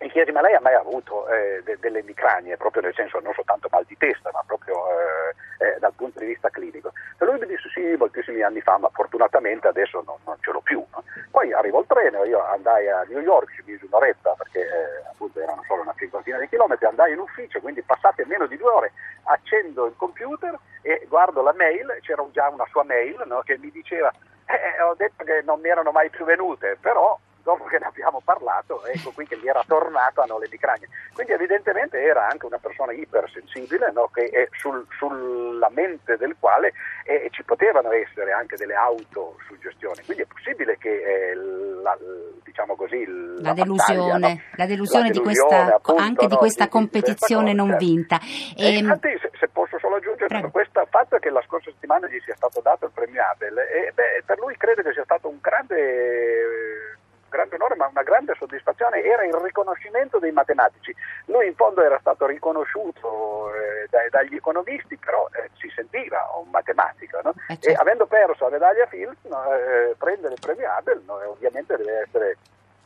mi 0.00 0.10
chiesi, 0.10 0.32
ma 0.32 0.40
lei 0.40 0.54
ha 0.54 0.60
mai 0.60 0.74
avuto 0.74 1.28
eh, 1.28 1.62
de- 1.62 1.78
delle 1.78 1.98
emicranie, 1.98 2.56
proprio 2.56 2.82
nel 2.82 2.94
senso 2.94 3.20
non 3.20 3.34
soltanto 3.34 3.68
mal 3.70 3.84
di 3.86 3.96
testa, 3.98 4.30
ma 4.32 4.42
proprio 4.46 4.74
eh, 4.88 5.66
eh, 5.66 5.78
dal 5.78 5.92
punto 5.92 6.18
di 6.20 6.26
vista 6.26 6.48
clinico? 6.48 6.92
E 7.18 7.24
lui 7.24 7.38
mi 7.38 7.46
disse 7.46 7.68
sì, 7.68 7.94
moltissimi 7.98 8.40
anni 8.40 8.62
fa, 8.62 8.78
ma 8.78 8.88
fortunatamente 8.92 9.68
adesso 9.68 10.02
non, 10.06 10.16
non 10.24 10.36
ce 10.40 10.52
l'ho 10.52 10.60
più. 10.60 10.82
No? 10.92 11.04
Poi 11.30 11.52
arrivò 11.52 11.80
il 11.80 11.86
treno, 11.86 12.24
io 12.24 12.42
andai 12.42 12.88
a 12.88 13.04
New 13.08 13.20
York, 13.20 13.52
ci 13.54 13.62
misi 13.66 13.84
un'oretta 13.84 14.34
perché 14.38 14.60
eh, 14.60 15.06
appunto 15.10 15.38
erano 15.38 15.62
solo 15.66 15.82
una 15.82 15.94
cinquantina 15.98 16.38
di 16.38 16.48
chilometri, 16.48 16.86
andai 16.86 17.12
in 17.12 17.18
ufficio, 17.18 17.60
quindi 17.60 17.82
passate 17.82 18.24
meno 18.24 18.46
di 18.46 18.56
due 18.56 18.70
ore, 18.70 18.92
accendo 19.24 19.84
il 19.84 19.94
computer 19.96 20.58
e 20.80 21.04
guardo 21.08 21.42
la 21.42 21.52
mail, 21.52 21.98
c'era 22.00 22.24
già 22.32 22.48
una 22.48 22.66
sua 22.70 22.84
mail 22.84 23.22
no, 23.26 23.42
che 23.44 23.58
mi 23.58 23.70
diceva, 23.70 24.10
eh, 24.46 24.80
ho 24.80 24.94
detto 24.94 25.24
che 25.24 25.42
non 25.44 25.60
mi 25.60 25.68
erano 25.68 25.90
mai 25.90 26.08
più 26.08 26.24
venute, 26.24 26.78
però 26.80 27.18
dopo 27.42 27.64
che 27.64 27.78
ne 27.78 27.86
abbiamo 27.86 28.20
parlato, 28.24 28.84
ecco 28.84 29.10
qui 29.12 29.26
che 29.26 29.38
gli 29.38 29.48
era 29.48 29.62
tornato 29.66 30.20
a 30.20 30.26
nole 30.26 30.48
di 30.48 30.58
cragna. 30.58 30.86
Quindi 31.12 31.32
evidentemente 31.32 32.00
era 32.00 32.26
anche 32.28 32.46
una 32.46 32.58
persona 32.58 32.92
ipersensibile, 32.92 33.90
no? 33.92 34.08
che 34.12 34.28
è 34.28 34.48
sul, 34.52 34.86
sulla 34.96 35.70
mente 35.70 36.16
del 36.16 36.36
quale 36.38 36.72
eh, 37.04 37.28
ci 37.30 37.42
potevano 37.42 37.92
essere 37.92 38.32
anche 38.32 38.56
delle 38.56 38.74
autosuggestioni. 38.74 40.02
Quindi 40.04 40.22
è 40.22 40.26
possibile 40.26 40.78
che 40.78 40.90
eh, 40.90 41.34
la, 41.34 41.96
diciamo 42.44 42.76
così, 42.76 43.04
la, 43.06 43.48
la 43.48 43.52
delusione, 43.52 44.18
no? 44.18 44.18
la 44.18 44.18
delusione, 44.18 44.42
la 44.56 44.66
delusione 44.66 45.10
di 45.10 45.20
questa, 45.20 45.74
appunto, 45.76 46.02
anche 46.02 46.26
di 46.26 46.36
questa 46.36 46.64
di, 46.64 46.70
competizione 46.70 47.50
di 47.50 47.56
non 47.56 47.68
certo. 47.70 47.84
vinta. 47.84 48.18
E, 48.56 48.64
e 48.64 48.78
infatti, 48.78 49.18
se, 49.20 49.30
se, 49.38 49.48
posso 49.48 49.78
solo 49.78 49.96
aggiungere, 49.96 50.48
questo 50.50 50.86
fatto 50.90 51.18
che 51.18 51.30
la 51.30 51.42
scorsa 51.46 51.70
settimana 51.70 52.06
gli 52.08 52.20
sia 52.24 52.34
stato 52.34 52.60
dato 52.60 52.86
il 52.86 52.92
premio 52.92 53.22
Abel, 53.22 53.58
e, 53.58 53.92
beh, 53.94 54.22
per 54.24 54.38
lui 54.38 54.56
credo 54.56 54.82
che 54.82 54.92
sia 54.92 55.04
stato 55.04 55.28
un 55.28 55.38
grande 55.40 56.89
grande 57.30 57.54
onore 57.54 57.76
ma 57.76 57.86
una 57.86 58.02
grande 58.02 58.34
soddisfazione 58.36 59.02
era 59.02 59.24
il 59.24 59.32
riconoscimento 59.32 60.18
dei 60.18 60.32
matematici. 60.32 60.94
Lui 61.26 61.46
in 61.46 61.54
fondo 61.54 61.82
era 61.82 61.98
stato 62.00 62.26
riconosciuto 62.26 63.54
eh, 63.54 63.86
dai, 63.88 64.10
dagli 64.10 64.34
economisti, 64.34 64.98
però 64.98 65.26
eh, 65.32 65.48
si 65.58 65.70
sentiva 65.74 66.28
un 66.36 66.50
matematico 66.50 67.20
no? 67.22 67.30
eh, 67.48 67.56
certo. 67.58 67.68
e 67.68 67.72
avendo 67.74 68.06
perso 68.06 68.44
la 68.44 68.50
medaglia 68.50 68.86
Fields 68.86 69.24
no, 69.24 69.54
eh, 69.54 69.94
prendere 69.96 70.34
il 70.34 70.40
premio 70.40 70.70
Abel 70.70 71.02
no, 71.06 71.14
ovviamente 71.30 71.76
deve 71.76 72.02
essere 72.02 72.36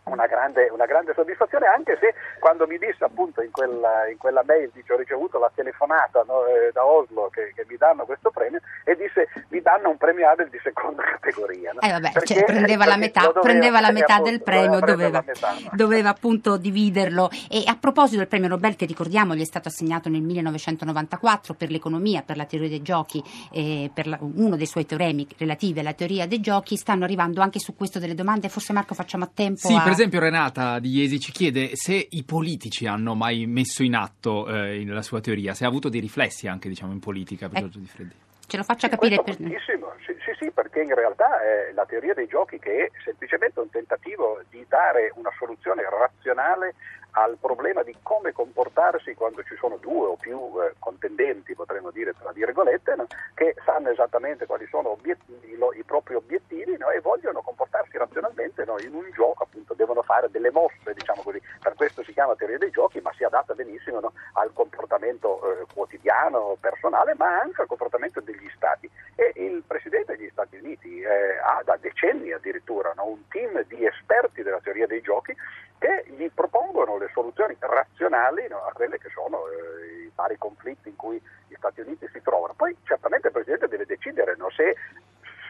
una 0.04 0.26
grande, 0.26 0.68
una 0.70 0.84
grande, 0.84 1.12
soddisfazione, 1.14 1.66
anche 1.66 1.96
se 2.00 2.14
quando 2.38 2.66
mi 2.66 2.76
disse 2.78 3.04
appunto 3.04 3.40
in 3.42 3.50
quella, 3.50 4.08
in 4.08 4.18
quella 4.18 4.42
mail, 4.44 4.70
dice, 4.72 4.92
ho 4.92 4.96
ricevuto 4.96 5.38
la 5.38 5.50
telefonata 5.54 6.24
no, 6.26 6.44
eh, 6.46 6.70
da 6.72 6.84
Oslo 6.84 7.28
che, 7.30 7.52
che, 7.54 7.64
mi 7.68 7.76
danno 7.76 8.04
questo 8.04 8.30
premio 8.30 8.60
e 8.84 8.96
disse 8.96 9.28
mi 9.48 9.60
danno 9.60 9.90
un 9.90 9.96
premio 9.96 10.28
Abel 10.28 10.48
di 10.50 10.60
seconda 10.62 11.02
categoria. 11.18 11.72
No? 11.72 11.80
Eh 11.80 11.90
vabbè, 11.90 12.12
perché, 12.12 12.34
cioè, 12.34 12.44
prendeva, 12.44 12.84
la 12.84 12.96
metà, 12.96 13.20
doveva, 13.22 13.40
prendeva 13.40 13.80
la 13.80 13.92
metà 13.92 14.14
appunto, 14.14 14.30
del 14.30 14.42
premio, 14.42 14.80
doveva, 14.80 15.24
metà, 15.26 15.52
no? 15.52 15.70
doveva, 15.72 16.08
appunto 16.10 16.56
dividerlo. 16.56 17.30
E 17.50 17.62
a 17.66 17.76
proposito 17.76 18.18
del 18.18 18.28
premio 18.28 18.48
Nobel 18.48 18.76
che 18.76 18.84
ricordiamo 18.84 19.34
gli 19.34 19.40
è 19.40 19.46
stato 19.46 19.68
assegnato 19.68 20.08
nel 20.08 20.22
1994 20.22 21.54
per 21.54 21.70
l'economia, 21.70 22.22
per 22.22 22.36
la 22.36 22.44
teoria 22.44 22.68
dei 22.68 22.82
giochi, 22.82 23.22
eh, 23.52 23.90
per 23.92 24.06
la, 24.06 24.18
uno 24.20 24.56
dei 24.56 24.66
suoi 24.66 24.84
teoremi 24.84 25.26
relativi 25.38 25.80
alla 25.80 25.94
teoria 25.94 26.26
dei 26.26 26.40
giochi, 26.40 26.76
stanno 26.76 27.04
arrivando 27.04 27.40
anche 27.40 27.58
su 27.58 27.74
questo 27.74 27.98
delle 27.98 28.14
domande, 28.14 28.50
forse 28.50 28.74
Marco 28.74 28.94
facciamo 28.94 29.24
a 29.24 29.30
tempo. 29.32 29.66
Sì, 29.66 29.74
a 29.74 29.93
esempio 29.94 30.20
Renata 30.20 30.78
di 30.78 30.90
Iesi 30.90 31.18
ci 31.18 31.33
chiede 31.33 31.70
se 31.74 31.94
i 32.11 32.22
politici 32.24 32.87
hanno 32.87 33.14
mai 33.14 33.46
messo 33.46 33.83
in 33.83 33.94
atto 33.94 34.46
eh, 34.48 34.85
la 34.85 35.02
sua 35.02 35.20
teoria, 35.20 35.54
se 35.54 35.64
ha 35.64 35.68
avuto 35.68 35.88
dei 35.88 36.00
riflessi 36.00 36.46
anche 36.46 36.68
diciamo, 36.68 36.92
in 36.92 37.00
politica 37.00 37.48
per 37.48 37.59
eh, 37.59 37.61
Giorgio 37.61 37.78
Di 37.78 37.87
Freddi. 37.87 38.14
Ce 38.46 38.57
lo 38.57 38.62
faccia 38.62 38.88
capire. 38.88 39.22
Per... 39.22 39.37
Sì, 39.37 39.57
sì, 39.64 40.33
sì, 40.38 40.50
perché 40.50 40.83
in 40.83 40.94
realtà 40.94 41.40
è 41.40 41.72
la 41.72 41.87
teoria 41.87 42.12
dei 42.12 42.26
giochi 42.26 42.59
che 42.59 42.87
è 42.87 42.90
semplicemente 43.02 43.61
un 43.61 43.70
tentativo 43.70 44.42
di 44.50 44.64
dare 44.68 45.12
una 45.14 45.30
soluzione 45.38 45.83
razionale 45.88 46.74
al 47.16 47.37
problema 47.40 47.83
di 47.83 47.94
come 48.03 48.33
comportarsi 48.33 49.14
quando 49.14 49.42
ci 49.44 49.55
sono 49.57 49.77
due 49.77 50.07
o 50.07 50.16
più 50.16 50.37
eh, 50.61 50.74
contendenti, 50.79 51.55
potremmo 51.55 51.90
dire 51.90 52.14
tra 52.18 52.33
virgolette, 52.33 52.94
no? 52.96 53.07
che 53.35 53.55
sanno 53.64 53.90
esattamente 53.90 54.46
quali 54.46 54.66
sono 54.66 54.90
obiettivi, 54.90 55.57
lo, 55.57 55.72
i 55.74 55.83
propri 55.85 56.14
obiettivi 56.14 56.77
no? 56.77 56.90
e 56.90 57.00
vogliono 57.00 57.40
comportarsi 57.42 57.96
razionalmente 57.96 58.64
no? 58.64 58.79
in 58.79 58.94
un 58.94 59.11
gioco, 59.12 59.44
appunto 59.44 59.74
devono 59.74 60.03
fare 60.03 60.29
delle 60.31 60.50
mosse, 60.50 60.92
diciamo 60.92 61.22
così, 61.22 61.40
per 61.61 61.74
questo 61.74 62.03
si 62.03 62.12
chiama 62.12 62.35
teoria 62.35 62.59
dei 62.59 62.70
giochi, 62.70 63.00
ma 63.00 63.12
si 63.12 63.24
adatta 63.24 63.55
benissimo 63.55 64.12
al 64.33 64.53
comportamento 64.53 65.40
eh, 65.44 65.66
quotidiano, 65.72 66.57
personale, 66.61 67.14
ma 67.16 67.40
anche 67.40 67.62
al 67.62 67.68
comportamento 67.68 68.20
degli 68.20 68.50
stati. 68.55 68.90
E 69.14 69.33
il 69.37 69.62
Presidente 69.66 70.16
degli 70.16 70.29
Stati 70.31 70.57
Uniti 70.57 71.00
eh, 71.00 71.38
ha 71.38 71.62
da 71.64 71.77
decenni 71.81 72.33
addirittura 72.33 72.92
un 72.96 73.29
team 73.29 73.62
di 73.66 73.87
esperti 73.87 74.42
della 74.42 74.61
teoria 74.61 74.87
dei 74.87 75.00
giochi 75.00 75.35
che 75.84 76.04
gli 76.16 76.30
propongono 76.32 76.96
le 76.96 77.10
soluzioni 77.12 77.54
razionali 77.60 78.48
no, 78.48 78.64
a 78.64 78.72
quelli 78.72 78.96
che 78.96 79.10
sono 79.10 79.42
eh, 79.48 80.04
i 80.04 80.12
vari 80.14 80.38
conflitti 80.38 80.88
in 80.88 80.96
cui 80.96 81.20
gli 81.46 81.54
Stati 81.56 81.82
Uniti 81.82 82.08
si 82.10 82.22
trovano. 82.22 82.54
Poi 82.56 82.74
certamente 82.84 83.26
il 83.26 83.34
Presidente 83.34 83.68
deve 83.68 83.84
decidere 83.84 84.34
no, 84.38 84.48
se 84.48 84.74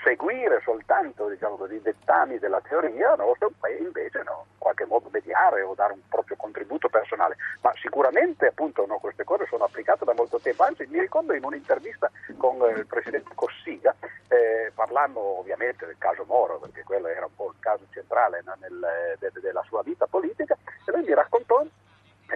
seguire 0.04 0.60
soltanto 0.62 1.28
diciamo 1.28 1.56
così, 1.56 1.76
i 1.76 1.82
dettami 1.82 2.38
della 2.38 2.60
teoria 2.60 3.14
no, 3.14 3.34
invece 3.80 4.22
no, 4.22 4.44
in 4.52 4.58
qualche 4.58 4.84
modo 4.84 5.08
mediare 5.10 5.62
o 5.62 5.74
dare 5.74 5.94
un 5.94 6.00
proprio 6.08 6.36
contributo 6.36 6.88
personale. 6.88 7.36
Ma 7.62 7.72
sicuramente 7.80 8.46
appunto 8.46 8.86
no, 8.86 8.98
queste 8.98 9.24
cose 9.24 9.46
sono 9.46 9.64
applicate 9.64 10.04
da 10.04 10.12
molto 10.14 10.38
tempo, 10.38 10.62
anzi 10.62 10.86
mi 10.88 11.00
ricordo 11.00 11.32
in 11.32 11.44
un'intervista 11.44 12.10
con 12.36 12.60
eh, 12.62 12.78
il 12.78 12.86
Presidente 12.86 13.30
Cossiga, 13.34 13.94
eh, 14.28 14.70
parlando 14.74 15.38
ovviamente 15.38 15.86
del 15.86 15.96
caso 15.98 16.24
Moro, 16.26 16.58
perché 16.58 16.82
quello 16.84 17.08
era 17.08 17.24
un 17.24 17.34
po' 17.34 17.50
il 17.50 17.58
caso 17.58 17.84
centrale 17.90 18.42
nel, 18.60 19.16
de, 19.18 19.30
de, 19.32 19.40
della 19.40 19.62
sua 19.66 19.82
vita 19.82 20.06
politica, 20.06 20.56
e 20.86 20.92
lui 20.92 21.02
mi 21.02 21.14
raccontò 21.14 21.64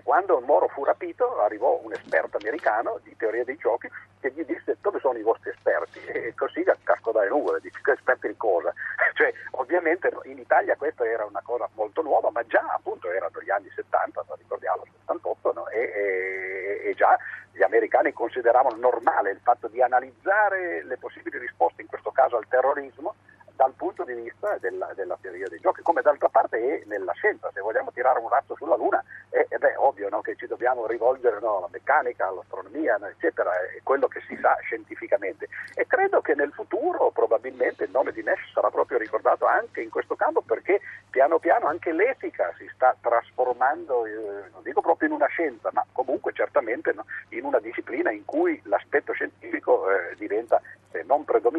quando 0.02 0.40
Moro 0.40 0.68
fu 0.68 0.84
rapito 0.84 1.40
arrivò 1.40 1.80
un 1.82 1.92
esperto 1.92 2.38
americano 2.38 3.00
di 3.02 3.16
teoria 3.16 3.44
dei 3.44 3.56
giochi 3.56 3.88
che 4.20 4.32
gli 4.32 4.44
disse 4.44 4.76
dove 4.80 4.98
sono 5.00 5.18
i 5.18 5.22
vostri 5.22 5.50
esperti 5.50 6.04
e 6.06 6.34
così 6.34 6.64
cascò 6.82 7.12
dalle 7.12 7.28
nuvole, 7.28 7.60
dice 7.60 7.78
esperti 7.92 8.28
di 8.28 8.36
cosa? 8.36 8.72
cioè, 9.14 9.32
ovviamente 9.52 10.10
in 10.24 10.38
Italia 10.38 10.76
questa 10.76 11.06
era 11.06 11.24
una 11.24 11.42
cosa 11.42 11.68
molto 11.74 12.02
nuova, 12.02 12.30
ma 12.30 12.44
già 12.46 12.64
appunto 12.74 13.10
erano 13.10 13.40
gli 13.42 13.50
anni 13.50 13.70
70, 13.74 14.24
non 14.26 14.36
ricordiamo, 14.36 14.82
78, 15.06 15.52
no? 15.52 15.68
e, 15.68 15.80
e, 15.80 16.88
e 16.90 16.94
già 16.94 17.16
gli 17.52 17.62
americani 17.62 18.12
consideravano 18.12 18.76
normale 18.76 19.30
il 19.30 19.40
fatto 19.42 19.68
di 19.68 19.82
analizzare 19.82 20.84
le 20.84 20.96
possibili 20.96 21.38
risposte 21.38 21.82
in 21.82 21.88
questo 21.88 22.10
caso 22.12 22.36
al 22.36 22.46
terrorismo, 22.48 23.14
dal 23.58 23.72
punto 23.72 24.04
di 24.04 24.14
vista 24.14 24.56
della, 24.60 24.92
della, 24.94 25.18
teoria 25.20 25.48
dei 25.48 25.58
giochi, 25.58 25.82
come 25.82 26.00
d'altra 26.00 26.28
parte 26.28 26.56
è 26.58 26.84
nella 26.86 27.12
scienza, 27.14 27.50
se 27.52 27.60
vogliamo 27.60 27.90
tirare 27.90 28.20
un 28.20 28.28
razzo 28.28 28.54
sulla 28.54 28.76
Luna 28.76 29.02
è, 29.30 29.44
è 29.48 29.58
beh, 29.58 29.74
ovvio 29.74 30.08
no, 30.08 30.20
che 30.20 30.27
ci 30.38 30.46
dobbiamo 30.46 30.86
rivolgere 30.86 31.40
no, 31.40 31.58
alla 31.58 31.68
meccanica, 31.70 32.28
all'astronomia, 32.28 32.96
no, 32.96 33.06
eccetera, 33.06 33.50
è 33.74 33.80
quello 33.82 34.06
che 34.06 34.22
si 34.26 34.38
sa 34.40 34.56
scientificamente. 34.62 35.48
E 35.74 35.86
credo 35.86 36.20
che 36.20 36.34
nel 36.34 36.52
futuro 36.52 37.10
probabilmente 37.10 37.84
il 37.84 37.90
nome 37.90 38.12
di 38.12 38.22
Nash 38.22 38.52
sarà 38.52 38.70
proprio 38.70 38.98
ricordato 38.98 39.46
anche 39.46 39.82
in 39.82 39.90
questo 39.90 40.14
campo 40.14 40.40
perché 40.40 40.80
piano 41.10 41.38
piano 41.38 41.66
anche 41.66 41.92
l'etica 41.92 42.54
si 42.56 42.70
sta 42.72 42.96
trasformando, 43.00 44.06
eh, 44.06 44.48
non 44.52 44.62
dico 44.62 44.80
proprio 44.80 45.08
in 45.08 45.14
una 45.14 45.26
scienza, 45.26 45.70
ma 45.72 45.84
comunque 45.92 46.32
certamente 46.32 46.94
in 47.30 47.44
una 47.44 47.58
disciplina 47.58 48.12
in 48.12 48.24
cui 48.24 48.60
l'aspetto 48.64 49.12
scientifico 49.12 49.90
eh, 49.90 50.14
diventa 50.16 50.60
se 50.92 51.02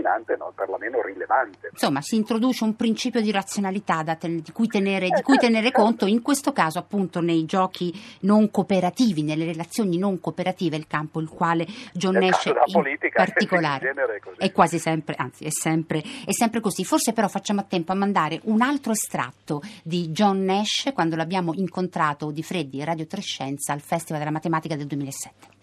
non 0.10 0.20
predominante, 0.20 0.36
no, 0.38 0.52
perlomeno 0.56 1.02
rilevante. 1.02 1.70
Insomma, 1.72 2.02
si 2.02 2.16
introduce 2.16 2.64
un 2.64 2.76
principio 2.76 3.22
di 3.22 3.32
razionalità 3.32 4.04
ten- 4.16 4.42
di 4.42 4.52
cui, 4.52 4.68
tenere, 4.68 5.10
di 5.10 5.22
cui 5.22 5.38
tenere 5.38 5.72
conto, 5.72 6.06
in 6.06 6.22
questo 6.22 6.52
caso 6.52 6.80
appunto 6.80 7.22
nei 7.22 7.46
giochi 7.46 7.94
non 8.22 8.50
cooperativi, 8.50 9.22
nelle 9.22 9.46
relazioni 9.46 9.98
non 9.98 10.20
cooperative, 10.20 10.76
il 10.76 10.88
campo 10.88 11.20
il 11.20 11.30
quale 11.30 11.66
John 11.94 12.14
Nel 12.14 12.30
Nash 12.30 12.46
in 12.46 12.54
politica, 12.72 13.24
particolare 13.24 13.94
è, 14.38 14.46
è, 14.46 14.52
quasi 14.52 14.80
sempre, 14.80 15.16
anzi 15.18 15.46
è 15.46 15.52
sempre, 15.52 16.02
è 16.26 16.32
sempre 16.32 16.60
così. 16.60 16.84
Forse 16.84 17.14
però 17.14 17.28
facciamo 17.28 17.62
a 17.62 17.66
tempo 17.68 17.92
a 17.92 17.96
mandare 17.96 18.40
un 18.44 18.62
altro 18.62 18.92
estratto 18.92 19.62
di 19.84 20.10
John 20.10 20.44
Nash 20.44 20.92
quando 20.94 21.16
l'abbiamo 21.16 21.54
incontrato 21.54 22.32
di 22.32 22.44
Freddi 22.44 22.84
Radio 22.84 23.06
Trescenza 23.06 23.74
al 23.74 23.82
Festival 23.82 24.20
della 24.20 24.32
Matematica 24.32 24.76
del 24.76 24.88
2007. 24.88 25.59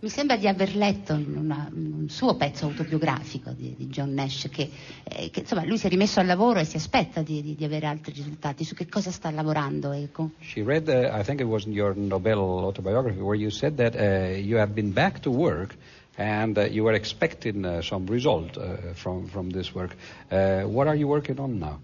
Mi 0.00 0.08
sembra 0.08 0.36
di 0.36 0.46
aver 0.46 0.76
letto 0.76 1.14
una, 1.14 1.68
un 1.72 2.08
suo 2.08 2.36
pezzo 2.36 2.66
autobiografico 2.66 3.50
di, 3.50 3.74
di 3.76 3.86
John 3.86 4.14
Nash 4.14 4.48
che, 4.50 4.70
eh, 5.04 5.30
che, 5.30 5.40
insomma 5.40 5.64
lui 5.64 5.76
si 5.76 5.86
è 5.86 5.88
rimesso 5.88 6.20
al 6.20 6.26
lavoro 6.26 6.60
e 6.60 6.64
si 6.64 6.76
aspetta 6.76 7.22
di, 7.22 7.42
di, 7.42 7.54
di 7.56 7.64
avere 7.64 7.86
altri 7.86 8.12
risultati. 8.12 8.64
Su 8.64 8.74
che 8.74 8.88
cosa 8.88 9.10
sta 9.10 9.30
lavorando? 9.30 9.92
Ecco? 9.92 10.30
She 10.40 10.62
read, 10.62 10.88
uh, 10.88 11.18
I 11.18 11.22
think 11.24 11.40
it 11.40 11.46
was 11.46 11.64
in 11.64 11.72
your 11.72 11.96
Nobel 11.96 12.38
autobiography, 12.38 13.20
where 13.20 13.38
you 13.38 13.50
said 13.50 13.76
that 13.76 13.94
uh, 13.96 14.36
you 14.38 14.56
have 14.58 14.72
been 14.72 14.92
back 14.92 15.20
to 15.20 15.30
work 15.30 15.74
and 16.16 16.58
uh, 16.58 16.62
you 16.62 16.84
were 16.84 16.94
expecting 16.94 17.64
uh, 17.64 17.80
some 17.82 18.06
result 18.06 18.56
uh, 18.56 18.92
from, 18.94 19.28
from 19.28 19.50
this 19.50 19.74
work. 19.74 19.96
Uh, 20.30 20.62
what 20.62 20.86
are 20.86 20.96
you 20.96 21.08
working 21.08 21.38
on 21.38 21.58
now? 21.58 21.78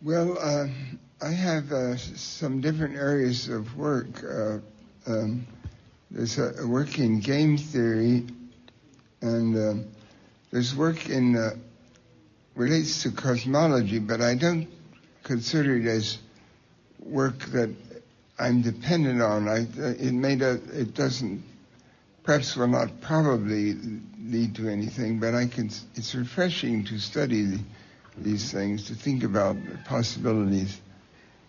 Well, 0.00 0.38
I 1.20 1.30
have 1.32 1.98
some 1.98 2.60
different 2.60 2.94
areas 2.96 3.48
of 3.48 3.76
work. 3.76 4.22
Um, 5.06 5.46
There's 6.10 6.38
work 6.64 6.98
in 6.98 7.20
game 7.20 7.58
theory, 7.58 8.26
and 9.20 9.56
uh, 9.56 9.82
there's 10.50 10.74
work 10.74 11.08
in 11.08 11.36
uh, 11.36 11.50
relates 12.54 13.02
to 13.02 13.10
cosmology, 13.10 13.98
but 13.98 14.20
I 14.20 14.34
don't 14.34 14.68
consider 15.22 15.76
it 15.76 15.86
as 15.86 16.18
work 16.98 17.38
that 17.52 17.70
I'm 18.38 18.62
dependent 18.62 19.20
on. 19.20 19.48
I, 19.48 19.66
it 19.92 20.12
made 20.12 20.42
a, 20.42 20.54
it 20.72 20.94
doesn't, 20.94 21.42
perhaps 22.24 22.56
will 22.56 22.68
not 22.68 23.00
probably 23.00 23.76
lead 24.20 24.54
to 24.56 24.68
anything, 24.68 25.20
but 25.20 25.34
I 25.34 25.46
can. 25.46 25.70
It's 25.94 26.14
refreshing 26.14 26.84
to 26.86 26.98
study 26.98 27.42
the, 27.44 27.60
these 28.16 28.50
things, 28.50 28.84
to 28.86 28.94
think 28.94 29.24
about 29.24 29.56
possibilities. 29.84 30.80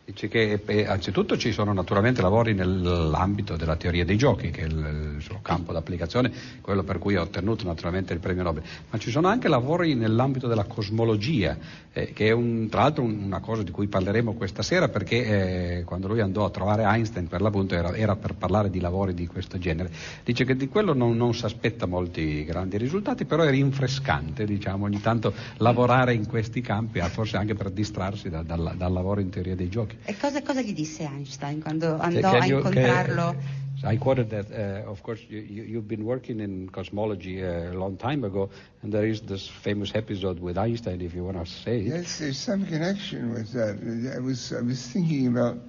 Dice 0.10 0.28
che 0.28 0.60
eh, 0.66 0.88
anzitutto 0.88 1.38
ci 1.38 1.52
sono 1.52 1.72
naturalmente 1.72 2.24
lavori 2.24 2.56
nell'ambito 2.56 3.56
della 3.56 3.76
teoria 3.76 4.04
dei 4.04 4.18
giochi, 4.18 4.50
che 4.50 4.62
è 4.62 4.66
il, 4.66 5.14
il 5.18 5.22
suo 5.22 5.38
campo 5.44 5.72
d'applicazione, 5.72 6.32
quello 6.62 6.82
per 6.82 6.98
cui 6.98 7.16
ha 7.16 7.22
ottenuto 7.22 7.64
naturalmente 7.68 8.12
il 8.14 8.20
premio 8.20 8.42
Nobel, 8.42 8.64
ma 8.90 8.98
ci 8.98 9.12
sono 9.12 9.28
anche 9.28 9.48
lavori 9.48 9.94
nell'ambito 9.94 10.48
della 10.48 10.64
cosmologia, 10.64 11.56
eh, 11.94 12.12
che 12.12 12.30
è 12.30 12.32
un, 12.32 12.68
tra 12.72 12.82
l'altro 12.82 13.04
un, 13.04 13.22
una 13.22 13.40
cosa 13.40 13.62
di 13.62 13.70
cui 13.70 13.86
parleremo 13.86 14.34
questa 14.34 14.64
sera 14.64 14.90
perché 14.90 15.78
eh, 15.78 15.84
quando 15.84 16.08
lui 16.08 16.22
andò 16.22 16.44
a 16.44 16.50
trovare 16.50 16.86
Einstein 16.86 17.28
per 17.28 17.42
l'appunto 17.42 17.76
era, 17.76 17.96
era, 17.96 18.16
per 18.16 18.34
parlare 18.34 18.72
di 18.72 18.80
lavori 18.80 19.14
di 19.14 19.28
questo 19.28 19.60
genere. 19.60 19.92
Dice 20.24 20.44
che 20.44 20.56
di 20.56 20.68
quello 20.70 20.94
non, 20.96 21.18
non 21.18 21.36
si 21.36 21.46
aspetta 21.46 21.86
molti 21.86 22.44
grandi 22.46 22.78
risultati, 22.78 23.26
però 23.26 23.44
è 23.44 23.52
rinfrescante 23.52 24.46
diciamo, 24.46 24.86
ogni 24.86 25.02
tanto 25.02 25.34
lavorare 25.58 26.16
in 26.16 26.26
questi 26.26 26.62
campi, 26.62 27.00
forse 27.02 27.38
anche 27.38 27.54
per 27.54 27.70
distrarsi 27.70 28.30
da, 28.30 28.42
dal, 28.42 28.74
dal 28.76 28.92
lavoro 28.92 29.22
in 29.22 29.30
teoria 29.30 29.56
dei 29.56 29.70
giochi. 29.70 29.98
E 30.06 30.16
cosa, 30.18 30.42
cosa 30.42 30.62
gli 30.62 30.74
disse 30.74 31.04
Einstein 31.04 31.62
quando 31.62 31.98
andò 32.00 32.32
a 32.32 32.46
incontrarlo? 32.46 33.36
I 33.84 33.98
quoted 33.98 34.30
that, 34.32 34.52
uh, 34.52 34.90
of 34.90 35.02
course, 35.02 35.22
you, 35.30 35.40
you, 35.40 35.76
have 35.78 35.88
been 35.88 36.04
working 36.04 36.42
in 36.42 36.70
cosmology 36.70 37.42
uh, 37.42 37.72
a 37.72 37.78
long 37.78 37.96
time 37.96 38.26
ago, 38.26 38.50
and 38.82 38.92
there 38.92 39.06
is 39.06 39.22
this 39.22 39.48
famous 39.48 39.96
episode 39.96 40.40
with 40.40 40.58
Einstein, 40.58 41.00
if 41.00 41.14
you 41.14 41.24
want 41.24 41.38
to 41.38 41.46
say 41.46 41.80
it. 41.80 41.86
Yes, 41.86 42.20
there's 42.20 42.38
some 42.38 42.66
connection 42.66 43.32
with 43.34 43.54
that. 43.54 43.80
I 44.14 44.20
was, 44.20 44.52
I 44.52 44.62
was 44.62 44.86
thinking 44.86 45.28
about 45.28 45.60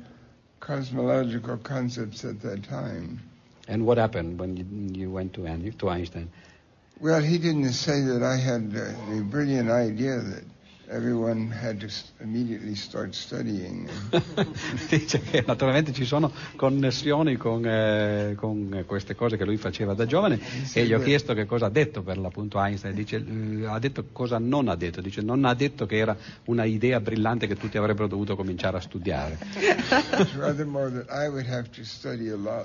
cosmological 0.59 1.59
concepts 1.59 2.25
at 2.25 2.41
that 2.43 2.65
time. 2.65 3.21
And 3.69 3.87
what 3.87 3.99
happened 3.99 4.41
when 4.41 4.57
you, 4.57 4.67
you 5.03 5.11
went 5.11 5.35
to, 5.35 5.71
to 5.71 5.89
Einstein? 5.89 6.31
Well, 7.01 7.23
he 7.23 7.39
didn't 7.39 7.73
say 7.73 8.03
that 8.03 8.23
I 8.23 8.37
had 8.37 8.75
uh, 8.77 9.15
the 9.15 9.23
brilliant 9.23 9.71
idea 9.71 10.19
that 10.19 10.45
everyone 10.91 11.51
had 11.51 11.79
to 11.79 11.89
immediately 12.23 12.75
start 12.75 13.15
studying. 13.15 13.89
Dice 14.89 15.21
che 15.21 15.45
naturalmente 15.47 15.93
ci 15.93 16.05
sono 16.05 16.33
connessioni 16.57 17.37
con, 17.37 17.65
eh, 17.65 18.35
con, 18.37 18.85
queste 18.87 19.15
cose 19.15 19.37
che 19.37 19.45
lui 19.45 19.57
faceva 19.57 19.95
da 19.95 20.05
giovane 20.05 20.41
e 20.73 20.85
gli 20.85 20.93
ho 20.93 21.01
chiesto 21.01 21.33
che 21.33 21.47
cosa 21.47 21.67
ha 21.67 21.71
detto 21.71 22.03
per 22.03 22.19
l'appunto 22.19 22.61
Einstein. 22.61 22.95
Dice, 22.95 23.17
eh, 23.17 23.67
ha 23.67 23.79
detto 23.79 24.07
cosa 24.13 24.39
non 24.39 24.69
ha 24.69 24.75
detto. 24.75 25.01
Dice 25.01 25.23
non 25.23 25.45
ha 25.45 25.55
detto 25.55 25.87
che 25.87 25.97
era 25.97 26.17
una 26.47 26.65
idea 26.65 27.01
brillante 27.01 27.47
che 27.47 27.57
tutti 27.57 27.79
avrebbero 27.79 28.09
dovuto 28.09 28.35
cominciare 28.35 28.77
a 28.77 28.81
studiare. 28.81 29.39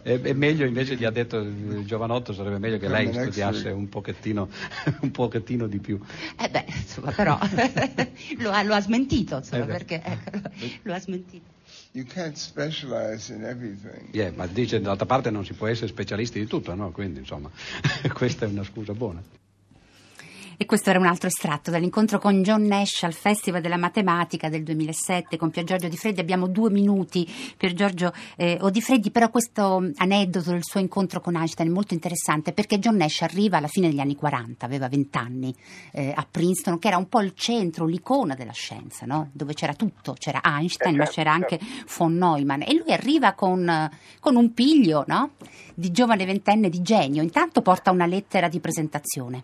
e, 0.04 0.20
e, 0.22 0.34
meglio 0.34 0.66
invece 0.66 0.96
gli 0.96 1.06
ha 1.06 1.12
detto 1.12 1.38
il 1.38 1.84
giovanotto 1.86 2.34
sarebbe 2.34 2.58
meglio 2.58 2.78
che 2.78 2.88
lei 2.88 3.12
studiasse 3.14 3.70
un 3.70 3.88
pochettino, 3.88 4.50
un 5.02 5.12
pochettino 5.12 5.68
di 5.68 5.80
più. 5.80 6.00
Eh 6.40 6.50
beh, 6.50 6.66
insomma, 6.68 7.12
però 7.12 7.38
lo, 8.38 8.52
ha, 8.52 8.64
lo, 8.64 8.74
ha, 8.74 8.82
smentito, 8.82 9.38
insomma, 9.38 9.64
eh 9.64 9.68
perché 9.68 10.02
ecco, 10.04 10.50
lo 10.84 10.94
ha 10.94 11.00
smentito. 11.00 11.54
You 11.92 12.06
can't 12.06 12.36
specialize 12.36 13.34
in 13.34 13.44
everything. 13.44 14.14
Yeah, 14.14 14.32
ma 14.36 14.48
dice 14.48 14.82
d'altra 14.82 15.06
parte 15.06 15.32
non 15.32 15.46
si 15.46 15.54
può 15.54 15.68
essere 15.68 15.88
specialisti 15.88 16.40
di 16.40 16.46
tutto, 16.46 16.76
no? 16.76 16.92
Quindi 16.92 17.20
insomma, 17.20 17.50
questa 18.14 18.46
è 18.46 18.50
una 18.50 18.64
scusa 18.64 18.94
buona. 18.94 19.24
E 20.58 20.66
questo 20.66 20.90
era 20.90 21.00
un 21.00 21.06
altro 21.06 21.28
estratto 21.28 21.70
dall'incontro 21.70 22.18
con 22.18 22.42
John 22.42 22.64
Nash 22.64 23.04
al 23.04 23.12
Festival 23.12 23.60
della 23.60 23.76
Matematica 23.76 24.48
del 24.48 24.64
2007 24.64 25.36
con 25.36 25.50
Pier 25.50 25.66
Giorgio 25.66 25.90
Di 25.90 25.98
Freddi. 25.98 26.22
Abbiamo 26.22 26.48
due 26.48 26.70
minuti 26.70 27.30
per 27.58 27.74
Giorgio 27.74 28.14
eh, 28.38 28.58
o 28.62 28.70
Di 28.70 28.80
Freddi, 28.80 29.12
però 29.12 29.30
questo 29.30 29.86
aneddoto 29.96 30.52
del 30.52 30.64
suo 30.64 30.80
incontro 30.80 31.20
con 31.20 31.36
Einstein 31.36 31.68
è 31.68 31.72
molto 31.74 31.94
interessante 31.94 32.54
perché 32.54 32.80
John 32.80 32.96
Nash 32.96 33.24
arriva 33.24 33.58
alla 33.58 33.68
fine 33.68 33.90
degli 33.90 34.00
anni 34.00 34.16
40, 34.16 34.66
aveva 34.66 34.88
20 34.88 35.18
anni, 35.18 35.54
eh, 35.92 36.14
a 36.16 36.26
Princeton, 36.30 36.80
che 36.80 36.88
era 36.88 36.98
un 36.98 37.10
po' 37.10 37.20
il 37.20 37.34
centro, 37.36 37.86
l'icona 37.86 38.34
della 38.34 38.54
scienza, 38.54 39.06
no? 39.06 39.30
dove 39.34 39.54
c'era 39.54 39.74
tutto, 39.74 40.16
c'era 40.18 40.40
Einstein, 40.42 40.96
ma 40.96 41.06
c'era 41.06 41.34
anche 41.34 41.60
von 41.98 42.16
Neumann. 42.16 42.62
E 42.62 42.76
lui 42.76 42.94
arriva 42.94 43.34
con, 43.34 43.90
con 44.22 44.38
un 44.38 44.54
piglio 44.54 45.04
no? 45.08 45.32
di 45.74 45.92
giovane 45.92 46.24
ventenne 46.24 46.70
di 46.70 46.82
genio. 46.82 47.22
Intanto 47.22 47.62
porta 47.62 47.92
una 47.92 48.06
lettera 48.06 48.48
di 48.48 48.62
presentazione. 48.62 49.44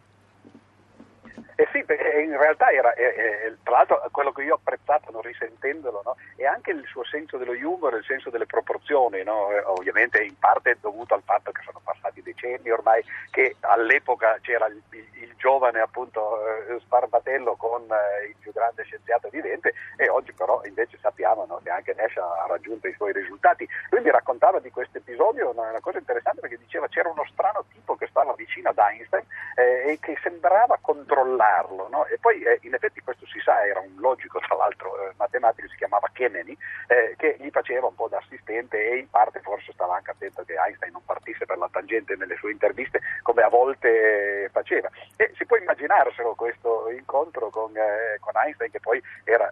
Eh 1.61 1.67
sì, 1.71 1.77
in 1.77 2.35
realtà 2.39 2.71
era, 2.71 2.91
eh, 2.95 3.03
eh, 3.03 3.57
tra 3.61 3.75
l'altro 3.75 4.01
quello 4.09 4.31
che 4.31 4.41
io 4.41 4.53
ho 4.53 4.57
apprezzato 4.57 5.11
non 5.11 5.21
risentendolo 5.21 6.01
no, 6.03 6.15
è 6.35 6.43
anche 6.43 6.71
il 6.71 6.83
suo 6.87 7.03
senso 7.03 7.37
dello 7.37 7.51
humor, 7.51 7.93
il 7.93 8.03
senso 8.03 8.31
delle 8.31 8.47
proporzioni, 8.47 9.21
no? 9.21 9.51
eh, 9.51 9.61
ovviamente 9.65 10.23
in 10.23 10.35
parte 10.39 10.77
dovuto 10.81 11.13
al 11.13 11.21
fatto 11.23 11.51
che 11.51 11.61
sono 11.63 11.79
passati 11.83 12.23
decenni 12.23 12.71
ormai, 12.71 13.03
che 13.29 13.57
all'epoca 13.59 14.39
c'era 14.41 14.65
il, 14.65 14.81
il, 14.89 15.05
il 15.21 15.33
giovane 15.37 15.79
appunto 15.81 16.39
eh, 16.67 16.79
Sparbatello 16.79 17.55
con 17.57 17.83
il 18.27 18.35
più 18.39 18.51
grande 18.51 18.81
scienziato 18.81 19.29
vivente 19.29 19.73
e 19.97 20.09
oggi 20.09 20.33
però 20.33 20.61
invece 20.65 20.97
sappiamo 20.99 21.45
no, 21.45 21.59
che 21.63 21.69
anche 21.69 21.93
Nash 21.93 22.17
ha 22.17 22.45
raggiunto 22.47 22.87
i 22.87 22.93
suoi 22.93 23.13
risultati. 23.13 23.69
Lui 23.91 24.01
mi 24.01 24.09
raccontava 24.09 24.59
di 24.59 24.71
questo 24.71 24.97
episodio 24.97 25.51
una, 25.51 25.69
una 25.69 25.79
cosa 25.79 25.99
interessante 25.99 26.41
perché 26.41 26.57
diceva 26.57 26.87
c'era 26.87 27.09
uno 27.09 27.25
strano 27.31 27.65
tipo 27.71 27.95
che 27.95 28.07
stava 28.07 28.33
vicino 28.33 28.69
ad 28.69 28.79
Einstein 28.79 29.25
eh, 29.57 29.91
e 29.91 29.99
che 29.99 30.17
sembrava 30.23 30.79
controllare 30.81 31.50
farlo. 31.51 31.87
No? 31.89 32.05
E 32.05 32.17
poi 32.17 32.41
eh, 32.41 32.59
in 32.61 32.73
effetti 32.73 33.01
questo 33.01 33.25
si 33.25 33.39
sa, 33.39 33.65
era 33.65 33.79
un 33.79 33.95
logico 33.97 34.39
tra 34.39 34.55
l'altro 34.55 34.95
eh, 34.97 35.13
matematico, 35.17 35.67
si 35.67 35.75
chiamava 35.75 36.09
Kennedy, 36.13 36.57
eh, 36.87 37.15
che 37.17 37.35
gli 37.39 37.49
faceva 37.49 37.87
un 37.87 37.95
po' 37.95 38.07
da 38.07 38.17
assistente 38.17 38.77
e 38.77 38.97
in 38.97 39.09
parte 39.09 39.41
forse 39.41 39.73
stava 39.73 39.95
anche 39.95 40.11
attento 40.11 40.43
che 40.43 40.55
Einstein 40.55 40.93
non 40.93 41.03
partisse 41.05 41.45
per 41.45 41.57
la 41.57 41.69
tangente 41.71 42.15
nelle 42.15 42.35
sue 42.37 42.51
interviste 42.51 43.01
come 43.21 43.41
a 43.41 43.49
volte 43.49 44.49
faceva. 44.51 44.89
E 45.17 45.33
si 45.35 45.45
può 45.45 45.57
immaginarselo 45.57 46.35
questo 46.35 46.89
incontro 46.89 47.49
con, 47.49 47.75
eh, 47.75 48.17
con 48.19 48.33
Einstein 48.35 48.71
che 48.71 48.79
poi 48.79 49.01
era 49.23 49.49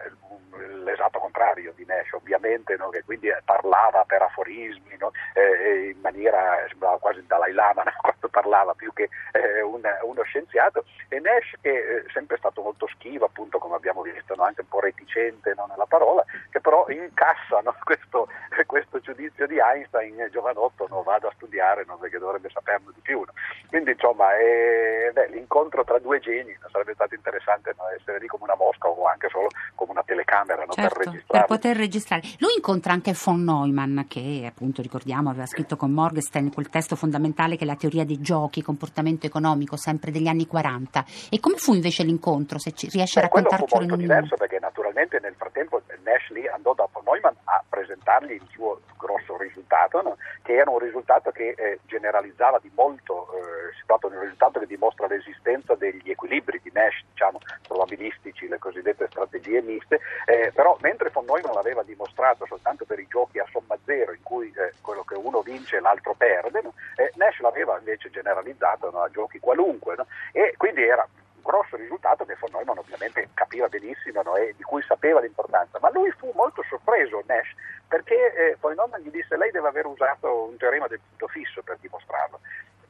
l'esatto 0.83 1.19
contrario 1.19 1.73
di 1.75 1.85
Nash 1.85 2.11
ovviamente, 2.13 2.75
no? 2.75 2.89
che 2.89 3.03
quindi 3.03 3.29
parlava 3.45 4.03
per 4.05 4.21
aforismi 4.21 4.95
no? 4.97 5.11
eh, 5.33 5.89
in 5.89 5.99
maniera, 6.01 6.65
sembrava 6.67 6.97
quasi 6.97 7.23
Dalai 7.25 7.53
Lama 7.53 7.83
quando 8.01 8.27
parlava 8.29 8.73
più 8.73 8.91
che 8.93 9.09
eh, 9.31 9.61
un, 9.61 9.81
uno 10.03 10.23
scienziato 10.23 10.85
e 11.09 11.19
Nash 11.19 11.53
che 11.61 11.88
è 11.89 12.03
sempre 12.13 12.37
stato 12.37 12.61
molto 12.61 12.87
schivo 12.87 13.25
appunto 13.25 13.57
come 13.57 13.75
abbiamo 13.75 14.01
visto, 14.01 14.33
anche 14.37 14.61
un 14.61 14.67
po' 14.67 14.79
reticente 14.79 15.53
nella 15.55 15.85
parola, 15.87 16.23
che 16.49 16.59
però 16.61 16.87
incassa 16.89 17.61
questo, 17.83 18.27
questo, 18.65 18.99
giudizio 18.99 19.47
di 19.47 19.57
Einstein, 19.57 20.29
giovanotto, 20.31 20.87
no, 20.89 21.01
vado 21.01 21.27
a 21.27 21.33
studiare 21.35 21.85
perché 21.99 22.19
dovrebbe 22.19 22.49
saperne 22.49 22.91
di 22.93 23.01
più. 23.01 23.23
Quindi 23.67 23.91
insomma 23.91 24.35
è, 24.35 25.11
beh, 25.13 25.27
l'incontro 25.29 25.83
tra 25.83 25.99
due 25.99 26.19
geni 26.19 26.55
sarebbe 26.71 26.93
stato 26.93 27.15
interessante 27.15 27.75
essere 27.97 28.19
lì 28.19 28.27
come 28.27 28.43
una 28.43 28.55
mosca 28.55 28.87
o 28.87 29.05
anche 29.05 29.27
solo 29.29 29.47
come 29.75 29.91
una 29.91 30.03
telecamera 30.03 30.65
certo, 30.69 30.97
per 30.97 31.05
registrare. 31.05 31.45
Per 31.45 31.57
poter 31.57 31.77
registrare. 31.77 32.21
Lui 32.39 32.53
incontra 32.55 32.93
anche 32.93 33.15
von 33.23 33.43
Neumann 33.43 34.01
che 34.07 34.45
appunto 34.47 34.81
ricordiamo 34.81 35.29
aveva 35.29 35.45
scritto 35.45 35.75
con 35.75 35.91
Morgenstern 35.91 36.51
quel 36.51 36.69
testo 36.69 36.95
fondamentale 36.95 37.55
che 37.55 37.63
è 37.63 37.67
la 37.67 37.75
teoria 37.75 38.05
dei 38.05 38.21
giochi, 38.21 38.61
comportamento 38.61 39.25
economico, 39.25 39.77
sempre 39.77 40.11
degli 40.11 40.27
anni 40.27 40.47
40. 40.47 41.05
E 41.29 41.39
come 41.39 41.57
fu 41.57 41.68
invece 41.73 42.03
l'incontro? 42.03 42.57
Se 42.59 42.71
ci 42.71 42.89
riesce 42.89 43.19
Beh, 43.19 43.25
a 43.25 43.29
raccontarcelo 43.29 43.83
in 43.83 43.91
un 43.91 43.97
diverso 43.97 44.35
perché 44.35 44.59
naturalmente 44.59 45.19
nel 45.19 45.35
frattempo 45.35 45.81
Nash 46.03 46.29
lì 46.29 46.47
andò 46.47 46.73
da 46.73 46.87
von 46.91 47.03
Neumann 47.05 47.35
a 47.45 47.63
presentargli 47.67 48.31
il 48.31 48.47
suo 48.51 48.81
grosso 48.97 49.37
risultato, 49.37 50.01
no? 50.01 50.17
che 50.41 50.55
era 50.55 50.69
un 50.69 50.79
risultato 50.79 51.31
che 51.31 51.53
eh, 51.57 51.79
generalizzava 51.85 52.59
di 52.59 52.71
molto, 52.75 53.27
eh, 53.33 53.73
si 53.77 53.83
tratta 53.85 54.07
di 54.07 54.15
un 54.15 54.21
risultato 54.21 54.59
che 54.59 54.65
dimostra 54.65 55.07
l'esistenza 55.07 55.75
degli 55.75 56.09
equilibri 56.09 56.59
di 56.61 56.71
Nash, 56.73 57.03
diciamo, 57.11 57.39
probabilistici, 57.67 58.47
le 58.47 58.59
cosiddette 58.59 59.07
strategie 59.09 59.61
miste, 59.61 59.99
eh, 60.25 60.51
però 60.53 60.77
mentre 60.81 61.09
von 61.09 61.25
Neumann 61.25 61.53
l'aveva 61.53 61.83
dimostrato 61.83 62.45
soltanto 62.45 62.85
per 62.85 62.99
i 62.99 63.07
giochi 63.07 63.39
a 63.39 63.45
somma 63.51 63.77
zero, 63.85 64.13
in 64.13 64.23
cui 64.23 64.51
eh, 64.55 64.73
quello 64.81 65.03
che 65.03 65.15
uno 65.15 65.41
vince 65.41 65.77
e 65.77 65.79
l'altro 65.79 66.13
perde, 66.15 66.61
no? 66.61 66.73
Eh, 66.95 67.11
Nash 67.15 67.39
l'aveva 67.39 67.77
invece 67.77 68.09
generalizzato 68.09 68.89
no? 68.91 69.01
a 69.01 69.09
giochi 69.09 69.39
qualunque, 69.39 69.95
e 70.31 70.53
quindi 70.57 70.83
era 70.83 71.07
grosso 71.49 71.77
risultato 71.77 72.25
che 72.25 72.37
von 72.39 72.51
Neumann 72.53 72.77
ovviamente 72.77 73.29
capiva 73.33 73.67
benissimo 73.67 74.21
no? 74.21 74.35
e 74.35 74.53
di 74.55 74.61
cui 74.61 74.83
sapeva 74.83 75.19
l'importanza, 75.19 75.79
ma 75.81 75.89
lui 75.89 76.11
fu 76.11 76.31
molto 76.35 76.63
sorpreso, 76.69 77.23
Nash, 77.25 77.55
perché 77.87 78.33
eh, 78.35 78.57
von 78.59 78.73
Neumann 78.75 79.01
gli 79.01 79.09
disse 79.09 79.35
lei 79.35 79.49
deve 79.49 79.67
aver 79.67 79.87
usato 79.87 80.43
un 80.43 80.57
teorema 80.57 80.85
del 80.85 80.99
punto 80.99 81.27
fisso 81.27 81.63
per 81.63 81.77
dimostrarlo. 81.79 82.39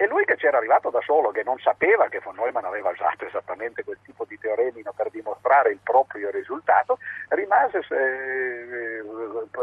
E 0.01 0.07
lui 0.07 0.23
che 0.23 0.37
c'era 0.37 0.59
arrivato 0.59 0.89
da 0.89 1.01
solo, 1.01 1.29
che 1.31 1.43
non 1.43 1.59
sapeva 1.59 2.07
che 2.07 2.21
von 2.23 2.33
Neumann 2.35 2.63
aveva 2.63 2.89
usato 2.89 3.25
esattamente 3.25 3.83
quel 3.83 3.97
tipo 4.01 4.23
di 4.23 4.39
teoremi 4.39 4.81
per 4.95 5.09
dimostrare 5.09 5.71
il 5.71 5.79
proprio 5.83 6.29
risultato, 6.31 6.99
rimase 7.27 7.79
eh, 7.89 9.03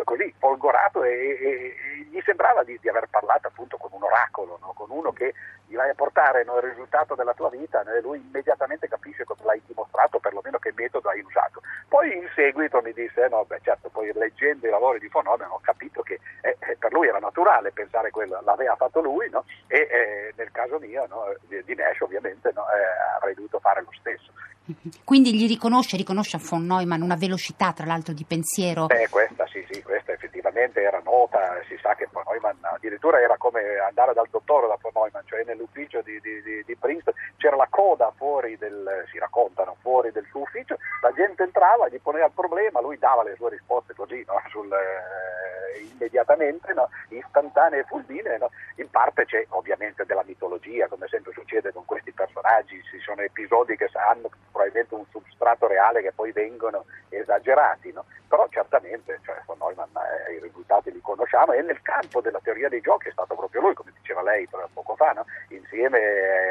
così 0.05 0.35
folgorato 0.39 1.05
e, 1.05 1.11
e, 1.11 1.37
e 1.41 2.07
gli 2.11 2.21
sembrava 2.23 2.65
di, 2.65 2.79
di, 2.83 2.89
aver 2.91 3.07
parlato 3.09 3.49
appunto 3.49 3.79
con 3.79 3.89
un 3.93 4.03
oracolo, 4.03 4.59
no? 4.61 4.75
con 4.75 4.91
uno 4.91 5.11
che 5.11 5.33
gli 5.67 5.75
vai 5.75 5.89
a 5.89 5.95
portare 5.95 6.45
no, 6.45 6.57
il 6.57 6.65
risultato 6.65 7.15
della 7.15 7.33
tua 7.33 7.49
vita 7.49 7.83
e 7.83 8.01
lui 8.03 8.19
immediatamente 8.19 8.89
capisce 8.89 9.25
come 9.25 9.41
l'hai 9.43 9.63
dimostrato, 9.67 10.19
perlomeno 10.19 10.59
che 10.59 10.73
metodo 10.77 11.09
hai 11.09 11.21
usato. 11.21 11.63
Poi 11.89 12.15
in 12.15 12.29
seguito 12.35 12.83
mi 12.83 12.93
disse, 12.93 13.25
eh, 13.25 13.29
no, 13.29 13.45
beh, 13.45 13.61
certo, 13.63 13.89
poi 13.89 14.13
leggendo 14.13 14.67
i 14.67 14.71
lavori 14.71 14.99
di 14.99 15.09
von 15.09 15.25
Neumann 15.25 15.51
ho 15.51 15.61
capito 15.63 16.03
che 16.03 16.21
eh, 16.43 16.57
eh, 16.61 16.77
per 16.77 16.93
lui 16.93 17.09
era 17.09 17.19
naturale 17.19 17.73
pensare 17.73 18.11
quello, 18.11 18.41
l'aveva 18.45 18.77
fatto 18.77 19.01
lui, 19.01 19.29
no? 19.31 19.45
e 19.67 19.89
eh, 19.91 20.26
nel 20.37 20.51
caso 20.51 20.79
mio 20.79 21.07
di, 21.47 21.63
di, 21.65 21.75
Nash 21.75 22.01
ovviamente 22.01 22.49
eh, 22.49 23.15
avrei 23.17 23.35
dovuto 23.35 23.59
fare 23.61 23.83
lo 23.83 23.91
stesso. 23.99 24.33
Quindi 25.05 25.35
gli 25.35 25.47
riconosce, 25.47 25.97
riconosce 25.97 26.37
a 26.37 26.41
von 26.43 26.67
Neumann 26.67 27.03
una 27.03 27.17
velocità 27.17 27.73
tra 27.73 27.87
l'altro 27.87 28.13
di 28.13 28.25
pensiero? 28.25 28.87
Beh, 28.87 29.09
questa 29.09 29.47
sì, 29.47 29.65
sì, 29.71 29.83
questa 29.83 30.13
effettivamente 30.13 30.83
era 30.83 31.01
nota, 31.05 31.61
si 31.69 31.77
sa 31.81 31.95
che 31.95 32.09
von 32.11 32.25
Neumann 32.27 32.57
addirittura 32.63 33.21
era 33.21 33.37
come 33.37 33.61
andare 33.87 34.13
dal 34.13 34.29
dottore 34.31 34.67
da 34.67 34.79
von 34.81 34.93
Neumann, 34.95 35.25
cioè 35.27 35.45
nell'ufficio 35.45 36.03
di, 36.03 36.21
di, 36.21 36.43
di, 36.43 36.63
di 36.65 36.77
Princeton 36.77 37.15
c'era 37.37 37.57
la 37.57 37.69
coda 37.71 38.13
fuori 38.17 38.57
del, 38.59 39.05
si 39.11 39.19
raccontano, 39.19 39.77
fuori 39.81 40.11
del 40.11 40.27
suo 40.31 40.41
ufficio, 40.41 40.77
la 41.03 41.13
gente 41.13 41.45
entrava, 41.45 41.89
gli 41.89 42.01
poneva 42.01 42.27
il 42.27 42.33
problema, 42.35 42.81
lui 42.81 42.99
dava 42.99 43.23
le 43.23 43.35
sue 43.37 43.51
risposte 43.51 43.95
così, 43.95 44.25
no? 44.27 44.41
Sul, 44.49 44.73
eh, 44.73 45.37
immediatamente, 45.97 46.73
no? 46.73 46.89
istantanee 47.09 47.81
e 47.81 47.85
fulminee, 47.85 48.39
no? 48.39 48.51
in 48.77 48.89
parte 48.91 49.25
c'è 49.25 49.45
ovviamente 49.51 50.05
della 50.05 50.25
mitologia, 50.27 50.89
come 50.89 51.07
sempre 51.09 51.33
succede 51.33 51.73
con 51.73 51.85
questi 51.85 52.13
personaggi, 52.13 52.83
ci 52.91 52.99
sono 53.01 53.23
episodi 53.23 53.77
che 53.77 53.89
hanno 53.93 54.31
probabilmente 54.57 54.95
un 54.95 55.05
substrato 55.11 55.67
reale 55.67 56.01
che 56.01 56.13
poi 56.13 56.33
vengono 56.33 56.87
esagerati, 57.11 57.93
no? 57.93 58.07
però 58.27 58.47
certamente 58.49 59.21
cioè, 59.23 59.37
von 59.45 59.59
Neumann 59.59 59.95
eh, 60.29 60.35
i 60.35 60.41
risultati 60.41 60.91
li 60.91 61.01
conosciamo 61.03 61.53
e 61.53 61.61
nel 61.61 61.83
campo 61.83 62.23
della 62.23 62.41
teoria 62.43 62.71
dei 62.71 62.81
giochi 62.81 63.09
è 63.09 63.13
stato 63.13 63.35
proprio 63.35 63.61
lui, 63.61 63.75
come 63.75 63.93
diceva 63.95 64.23
lei 64.23 64.49
poco 64.73 64.97
fa, 64.97 65.13
no? 65.13 65.27
insieme 65.49 65.99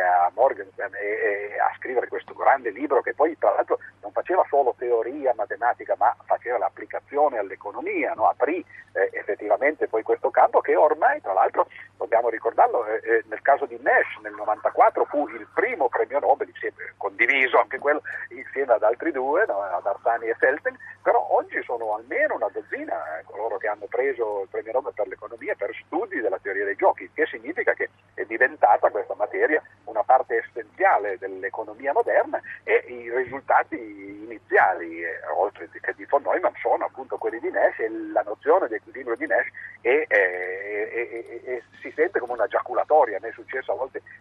a 0.02 0.32
Morgenstern 0.36 0.94
e, 0.94 1.54
e 1.54 1.60
a 1.60 1.74
scrivere 1.78 2.08
questo 2.08 2.34
grande 2.36 2.70
libro 2.70 3.02
che 3.02 3.15
poi 3.15 3.36
tra 3.39 3.54
l'altro 3.54 3.80
non 4.02 4.12
faceva 4.12 4.46
solo 4.48 4.76
teoria 4.78 5.34
matematica 5.36 5.96
ma 5.98 6.15
faceva 6.26 6.60
l'applicazione 6.60 7.39
all'economia, 7.39 8.13
no? 8.13 8.28
aprì 8.28 8.63
eh, 8.94 9.10
effettivamente 9.13 9.88
poi 9.88 10.04
questo 10.04 10.30
campo 10.30 10.62
che 10.62 10.76
ormai 10.76 11.22
tra 11.22 11.34
l'altro 11.34 11.68
dobbiamo 11.98 12.30
ricordarlo 12.30 12.86
eh, 12.86 13.02
eh 13.04 13.24
nel 13.28 13.41
caso 13.41 13.65
di 13.65 13.78
Nash 13.82 14.22
nel 14.22 14.34
94 14.34 15.06
fu 15.06 15.28
il 15.30 15.48
primo 15.54 15.89
premio 15.89 16.20
Nobel 16.20 16.54
condiviso 16.98 17.60
anche 17.60 17.78
quello 17.78 17.94
insieme 18.29 18.73
ad 18.73 18.84
altri 18.84 19.12
due, 19.12 19.45
no? 19.47 19.62
ad 19.62 19.86
Arsani 19.86 20.27
e 20.27 20.36
Felten, 20.36 20.77
però 21.01 21.27
oggi 21.31 21.62
sono 21.63 21.95
almeno 21.95 22.36
una 22.36 22.49
dozzina 22.51 23.19
eh, 23.19 23.23
coloro 23.25 23.58
che 23.58 23.67
hanno 23.67 23.86
preso 23.88 24.41
il 24.43 24.47
premio 24.49 24.73
Nobel 24.73 24.93
per 24.93 25.08
l'economia 25.08 25.55
per 25.55 25.71
studi 25.86 26.19
della 26.19 26.39
teoria 26.41 26.65
dei 26.65 26.75
giochi, 26.75 27.10
che 27.13 27.25
significa 27.25 27.73
che 27.73 27.89
è 28.13 28.25
diventata 28.25 28.89
questa 28.89 29.15
materia 29.15 29.62
una 29.86 30.03
parte 30.03 30.38
essenziale 30.38 31.17
dell'economia 31.17 31.93
moderna 31.93 32.41
e 32.63 32.84
i 32.88 33.12
risultati 33.12 33.75
iniziali, 33.75 35.03
eh, 35.03 35.19
oltre 35.38 35.69
che 35.69 35.93
di 35.95 36.05
von 36.05 36.23
Neumann, 36.23 36.53
sono 36.62 36.86
appunto 36.86 37.17
quelli 37.17 37.39
di 37.39 37.51
Nash 37.51 37.79
e 37.79 37.89
la 38.12 38.23
nozione 38.23 38.67
di 38.67 38.75
equilibrio 38.75 39.15
di 39.15 39.27
Nash 39.27 39.47
è, 39.81 40.05
è, 40.08 41.41
è, 41.43 41.62
si 41.81 41.91
sente 41.95 42.19
come 42.19 42.34
una 42.34 42.47
giaculatoria, 42.47 43.19
mi 43.21 43.29
è 43.29 43.31
successo 43.31 43.71
a 43.71 43.75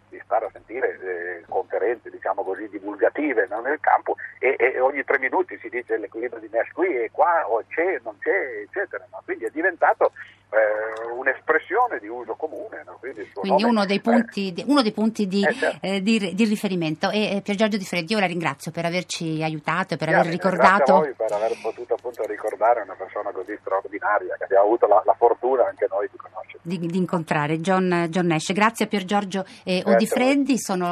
di 0.09 0.21
stare 0.25 0.47
a 0.47 0.51
sentire 0.53 0.99
eh, 1.01 1.45
conferenze 1.49 2.11
diciamo 2.11 2.45
così 2.45 2.69
divulgative 2.69 3.47
no, 3.49 3.61
nel 3.61 3.81
campo 3.81 4.17
e, 4.39 4.57
e, 4.59 4.81
ogni 4.81 5.03
tre 5.05 5.19
minuti 5.19 5.59
si 5.59 5.69
dice 5.69 5.97
l'equilibrio 5.97 6.41
di 6.41 6.49
Nash 6.53 6.71
qui 6.73 6.89
e 6.97 7.11
qua 7.11 7.44
o 7.59 7.65
c'è, 7.69 8.01
non 8.03 8.17
c'è, 8.19 8.63
eccetera. 8.67 9.07
No? 9.11 9.21
Quindi 9.25 9.45
è 9.45 9.51
diventato 9.51 10.13
eh, 10.55 11.13
un'espressione 11.13 11.99
di 11.99 12.09
uso 12.09 12.35
comune. 12.35 12.83
No? 12.87 12.97
Quindi, 13.01 13.29
Quindi 13.33 13.63
nome, 13.63 13.75
uno, 13.75 13.87
dei 13.87 14.01
punti, 14.01 14.55
eh, 14.57 14.65
uno 14.67 14.83
dei 14.83 14.93
punti, 14.93 15.27
di, 15.27 15.45
eh, 15.45 15.53
certo. 15.53 15.87
Eh, 15.87 16.03
di, 16.03 16.35
di 16.35 16.45
riferimento. 16.45 17.11
E 17.11 17.41
Pier 17.43 17.57
Giorgio 17.57 17.77
Di 17.77 17.85
Freddi, 17.85 18.13
io 18.13 18.21
la 18.21 18.27
ringrazio 18.27 18.71
per 18.71 18.85
averci 18.85 19.43
aiutato 19.43 19.95
e 19.95 19.97
per 19.97 20.09
aver 20.09 20.27
ricordato. 20.27 20.75
Grazie 20.75 20.95
a 20.95 20.99
voi 20.99 21.13
per 21.15 21.33
aver 21.33 21.59
potuto 21.61 21.95
appunto 21.95 22.25
ricordare 22.27 22.83
una 22.83 22.95
persona 22.95 23.31
così 23.33 23.57
straordinaria 23.61 24.37
che 24.39 24.45
abbiamo 24.45 24.65
avuto 24.65 24.87
la, 24.87 25.03
la 25.05 25.15
fortuna 25.15 25.67
anche 25.67 25.87
noi 25.91 26.09
di 26.11 26.17
conoscere. 26.17 26.61
Di, 26.63 26.97
incontrare 26.97 27.61
John, 27.61 28.07
John, 28.09 28.27
Nash. 28.27 28.53
Grazie 28.53 28.87
a 28.87 28.89
Pier 28.89 29.05
Giorgio 29.05 29.45
eh, 29.65 29.83
Odifreddi. 29.85 30.59
Sono 30.59 30.83